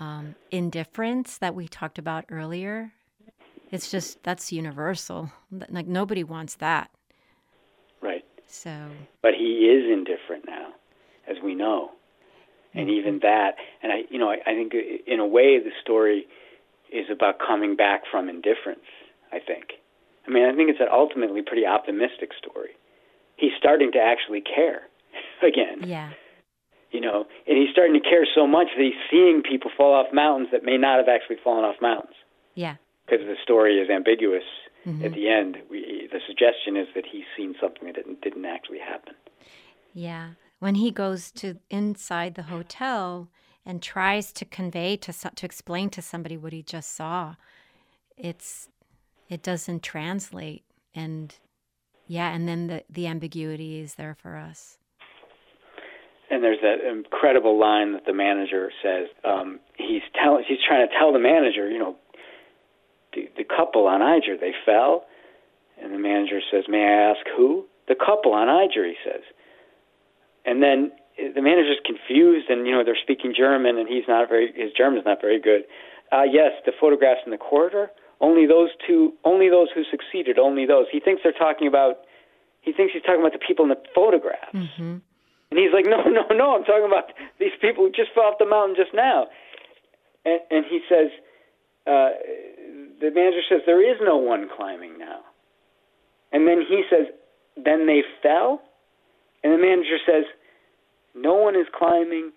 [0.00, 2.92] um, indifference that we talked about earlier,
[3.70, 5.30] it's just that's universal.
[5.68, 6.90] Like nobody wants that.
[8.00, 8.24] Right.
[8.46, 8.70] So
[9.22, 10.68] But he is indifferent now,
[11.28, 11.90] as we know.
[12.76, 14.72] And even that, and I, you know, I, I think
[15.06, 16.26] in a way the story
[16.92, 18.86] is about coming back from indifference.
[19.32, 19.72] I think.
[20.26, 22.70] I mean, I think it's an ultimately pretty optimistic story.
[23.36, 24.82] He's starting to actually care
[25.42, 25.88] again.
[25.88, 26.10] yeah,
[26.94, 27.18] you know,
[27.48, 30.62] and he's starting to care so much that he's seeing people fall off mountains that
[30.64, 32.14] may not have actually fallen off mountains
[32.54, 34.44] yeah, because the story is ambiguous.
[34.86, 35.04] Mhm.
[35.06, 38.78] At the end, we, the suggestion is that he's seen something that didn't, didn't actually
[38.78, 39.14] happen.
[39.92, 40.26] yeah.
[40.60, 43.28] When he goes to inside the hotel
[43.66, 47.34] and tries to convey to to explain to somebody what he just saw,
[48.16, 48.68] it's
[49.28, 50.64] it doesn't translate,
[50.94, 51.34] and
[52.06, 54.78] yeah, and then the the ambiguity is there for us.
[56.34, 59.06] And there's that incredible line that the manager says.
[59.22, 61.94] Um, he's telling, he's trying to tell the manager, you know,
[63.14, 65.04] the, the couple on Eiger, they fell.
[65.80, 69.22] And the manager says, "May I ask who?" The couple on Eiger, he says.
[70.44, 74.52] And then the manager's confused, and you know they're speaking German, and he's not very,
[74.54, 75.62] his German's not very good.
[76.10, 77.90] Uh, yes, the photographs in the corridor.
[78.20, 80.86] Only those two, only those who succeeded, only those.
[80.90, 81.98] He thinks they're talking about.
[82.60, 84.50] He thinks he's talking about the people in the photographs.
[84.76, 84.98] hmm
[85.54, 88.38] And he's like, no, no, no, I'm talking about these people who just fell off
[88.40, 89.26] the mountain just now.
[90.24, 91.10] And, and he says,
[91.86, 92.10] uh,
[93.00, 95.20] the manager says, there is no one climbing now.
[96.32, 97.06] And then he says,
[97.56, 98.62] then they fell?
[99.44, 100.24] And the manager says,
[101.14, 102.32] no one is climbing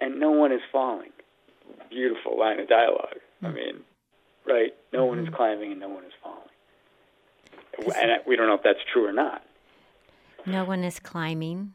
[0.00, 1.12] and no one is falling.
[1.88, 3.20] Beautiful line of dialogue.
[3.42, 3.80] I mean,
[4.46, 4.74] right?
[4.92, 6.40] No one is climbing and no one is falling.
[7.78, 9.42] And we don't know if that's true or not.
[10.44, 11.72] No one is climbing.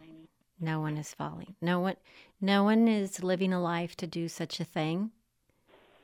[0.59, 1.55] No one is falling.
[1.61, 1.95] No one,
[2.41, 5.11] no one is living a life to do such a thing,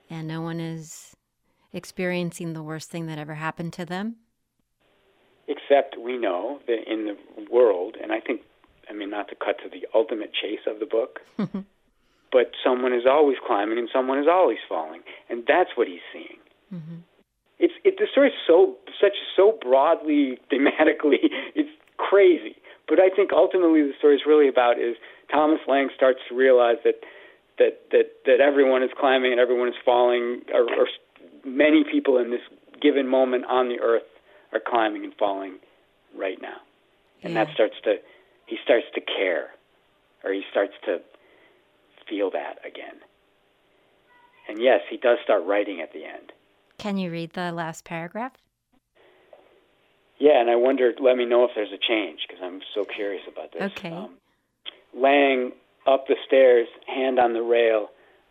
[0.09, 1.15] and no one is
[1.73, 4.15] experiencing the worst thing that ever happened to them.
[5.47, 7.17] except we know that in the
[7.51, 8.41] world, and I think,
[8.89, 11.19] I mean, not to cut to the ultimate chase of the book,
[12.31, 16.39] but someone is always climbing and someone is always falling, and that's what he's seeing.
[16.73, 16.95] Mm-hmm.
[17.59, 21.19] It's it, the story's so such so broadly thematically,
[21.55, 22.55] it's crazy.
[22.87, 24.95] But I think ultimately the story is really about is
[25.31, 26.95] Thomas Lang starts to realize that
[27.57, 30.87] that that that everyone is climbing and everyone is falling, or, or
[31.43, 32.41] many people in this
[32.81, 34.03] given moment on the earth
[34.53, 35.57] are climbing and falling
[36.17, 36.57] right now,
[37.23, 37.95] and that starts to
[38.45, 39.47] he starts to care,
[40.23, 40.99] or he starts to
[42.07, 43.01] feel that again.
[44.47, 46.31] And yes, he does start writing at the end.
[46.77, 48.33] Can you read the last paragraph?
[50.19, 50.93] Yeah, and I wonder.
[50.99, 53.71] Let me know if there's a change because I'm so curious about this.
[53.77, 53.91] Okay.
[53.91, 54.15] Um,
[54.95, 55.51] Lang
[55.85, 57.89] up the stairs, hand on the rail,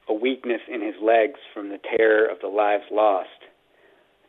[0.08, 3.28] a weakness in his legs from the terror of the lives lost.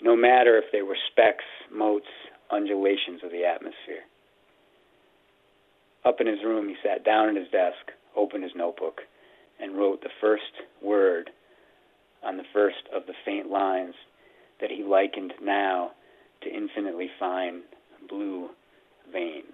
[0.02, 2.06] No matter if they were specks, motes,
[2.52, 4.04] undulations of the atmosphere.
[6.04, 9.02] Up in his room, he sat down at his desk, opened his notebook,
[9.60, 10.44] and wrote the first
[10.84, 11.32] word
[12.24, 13.96] on the first of the faint lines
[14.62, 15.92] that he likened now
[16.46, 17.62] to infinitely fine
[18.08, 18.50] blue
[19.12, 19.54] veins.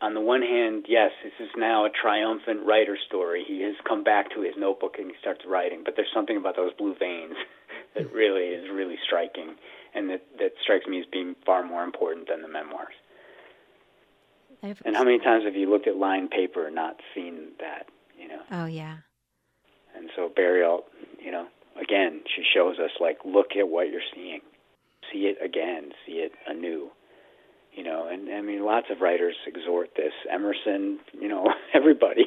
[0.00, 3.44] on the one hand, yes, this is now a triumphant writer story.
[3.46, 6.56] He has come back to his notebook and he starts writing, but there's something about
[6.56, 7.34] those blue veins
[7.94, 9.54] that really is really striking
[9.94, 12.94] and that, that strikes me as being far more important than the memoirs.
[14.84, 17.86] And how many times have you looked at lined paper and not seen that,
[18.18, 18.40] you know?
[18.50, 18.98] Oh, yeah.
[19.96, 20.84] And so Berriault,
[21.22, 21.46] you know,
[21.80, 24.40] again, she shows us, like, look at what you're seeing.
[25.14, 26.90] See it again, see it anew
[27.76, 30.12] you know and i mean lots of writers exhort this.
[30.32, 32.26] Emerson you know everybody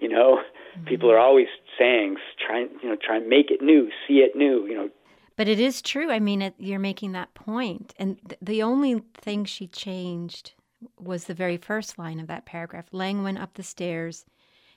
[0.00, 0.84] you know mm-hmm.
[0.84, 1.46] people are always
[1.78, 4.90] saying try you know try and make it new see it new you know.
[5.36, 6.10] But it is true.
[6.10, 7.94] I mean it, you're making that point.
[7.96, 10.52] And th- the only thing she changed
[10.98, 12.86] was the very first line of that paragraph.
[12.90, 14.24] Lang went up the stairs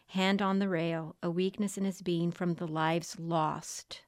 [0.07, 4.01] hand on the rail a weakness in his being from the lives lost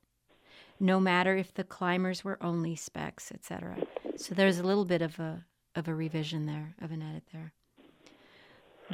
[0.84, 3.75] no matter if the climbers were only specks etc
[4.15, 7.51] so there's a little bit of a of a revision there, of an edit there.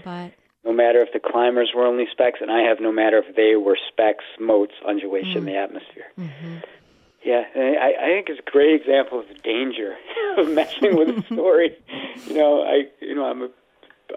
[0.04, 0.34] But
[0.64, 3.56] no matter if the climbers were only specks, and I have no matter if they
[3.56, 5.38] were specks, motes, undulation mm.
[5.38, 6.06] in the atmosphere.
[6.18, 6.56] Mm-hmm.
[7.24, 9.98] Yeah, I, I think it's a great example of the danger
[10.38, 11.78] of messing with a story.
[12.28, 13.50] you know, I you know I'm a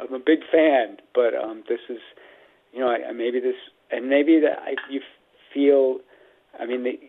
[0.00, 1.98] I'm a big fan, but um, this is
[2.72, 3.56] you know I, maybe this
[3.90, 5.00] and maybe that I, you
[5.52, 5.98] feel.
[6.60, 7.00] I mean, the,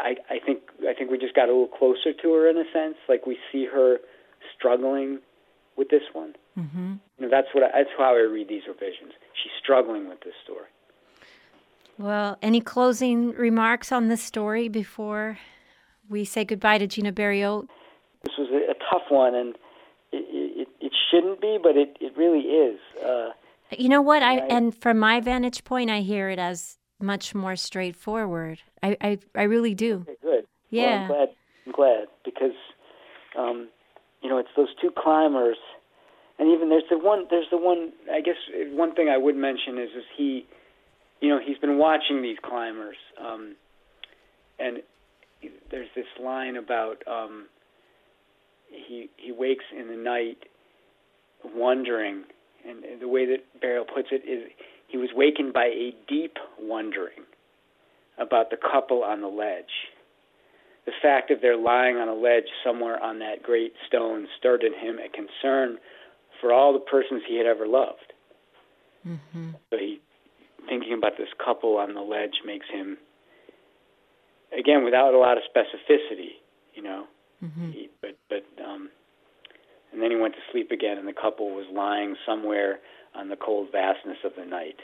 [0.00, 2.64] I I think I think we just got a little closer to her in a
[2.72, 2.96] sense.
[3.08, 3.98] Like we see her
[4.56, 5.20] struggling
[5.76, 6.34] with this one.
[6.58, 6.94] Mm-hmm.
[7.18, 9.12] You know, that's what I, that's how I read these revisions.
[9.42, 10.68] She's struggling with this story.
[11.98, 15.38] Well, any closing remarks on this story before
[16.08, 17.68] we say goodbye to Gina Berriault?
[18.24, 19.54] This was a, a tough one, and
[20.12, 22.80] it, it, it, shouldn't be, but it, it really is.
[23.04, 23.30] Uh,
[23.78, 24.22] you know what?
[24.22, 28.60] I, I and from my vantage point, I hear it as much more straightforward.
[28.82, 30.04] I I, I really do.
[30.08, 30.46] Okay, good.
[30.70, 31.08] Yeah.
[31.08, 31.28] Well, I'm glad.
[31.66, 32.56] I'm glad because
[33.38, 33.68] um,
[34.22, 35.56] you know, it's those two climbers,
[36.38, 37.26] and even there's the one.
[37.30, 37.92] There's the one.
[38.10, 38.36] I guess
[38.72, 40.46] one thing I would mention is is he,
[41.20, 43.56] you know, he's been watching these climbers, um,
[44.58, 44.78] and
[45.70, 47.46] there's this line about um,
[48.70, 50.38] he he wakes in the night
[51.54, 52.24] wondering,
[52.66, 54.50] and the way that Berriault puts it is
[54.88, 57.24] he was wakened by a deep wondering
[58.18, 59.90] about the couple on the ledge
[60.86, 64.72] the fact of their lying on a ledge somewhere on that great stone stirred in
[64.74, 65.78] him a concern
[66.40, 68.12] for all the persons he had ever loved.
[69.06, 69.50] Mm-hmm.
[69.70, 70.00] So he,
[70.68, 72.98] thinking about this couple on the ledge, makes him,
[74.58, 76.40] again, without a lot of specificity,
[76.74, 77.04] you know.
[77.42, 77.70] Mm-hmm.
[77.70, 78.90] He, but but um,
[79.92, 82.80] and then he went to sleep again, and the couple was lying somewhere
[83.14, 84.76] on the cold vastness of the night.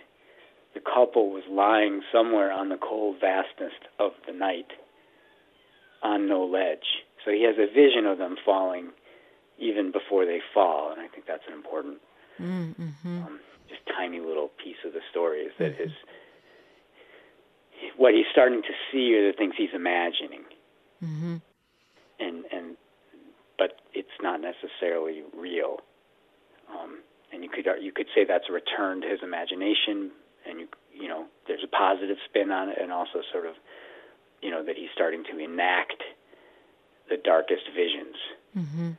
[0.74, 4.70] The couple was lying somewhere on the cold vastness of the night
[6.02, 7.04] on no ledge.
[7.24, 8.90] So he has a vision of them falling
[9.58, 11.98] even before they fall, and I think that's an important,
[12.40, 13.22] mm-hmm.
[13.22, 15.82] um, just tiny little piece of the story is that mm-hmm.
[15.82, 15.92] his
[17.96, 20.44] what he's starting to see are the things he's imagining,
[21.02, 21.36] mm-hmm.
[22.18, 22.76] and and
[23.58, 25.80] but it's not necessarily real.
[26.70, 27.00] Um,
[27.32, 30.10] and you could you could say that's a return to his imagination,
[30.48, 33.54] and you you know there's a positive spin on it, and also sort of
[34.42, 36.02] you know, that he's starting to enact
[37.08, 38.16] the darkest visions
[38.56, 38.90] mm-hmm.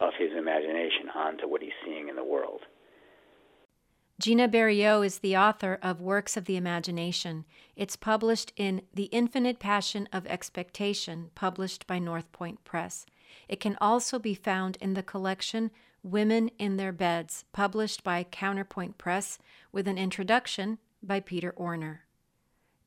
[0.00, 2.60] of his imagination onto what he's seeing in the world.
[4.20, 7.44] Gina Berriault is the author of Works of the Imagination.
[7.74, 13.06] It's published in The Infinite Passion of Expectation, published by North Point Press.
[13.48, 15.70] It can also be found in the collection
[16.02, 19.38] Women in Their Beds, published by Counterpoint Press,
[19.70, 22.00] with an introduction by Peter Orner.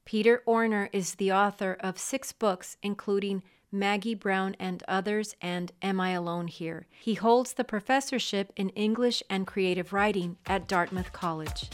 [0.03, 3.41] Peter Orner is the author of six books, including
[3.72, 6.88] Maggie Brown and Others and Am I Alone Here?
[6.99, 11.70] He holds the professorship in English and creative writing at Dartmouth College.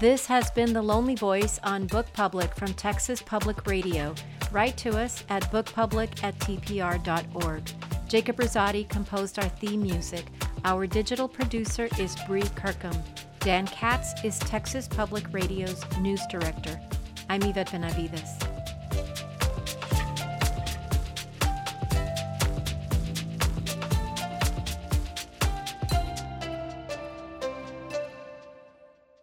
[0.00, 4.14] This has been The Lonely Voice on Book Public from Texas Public Radio.
[4.50, 7.89] Write to us at bookpublic at tpr.org.
[8.10, 10.24] Jacob Rosati composed our theme music.
[10.64, 12.96] Our digital producer is Bree Kirkham.
[13.38, 16.80] Dan Katz is Texas Public Radio's news director.
[17.28, 18.49] I'm Yvette Benavides.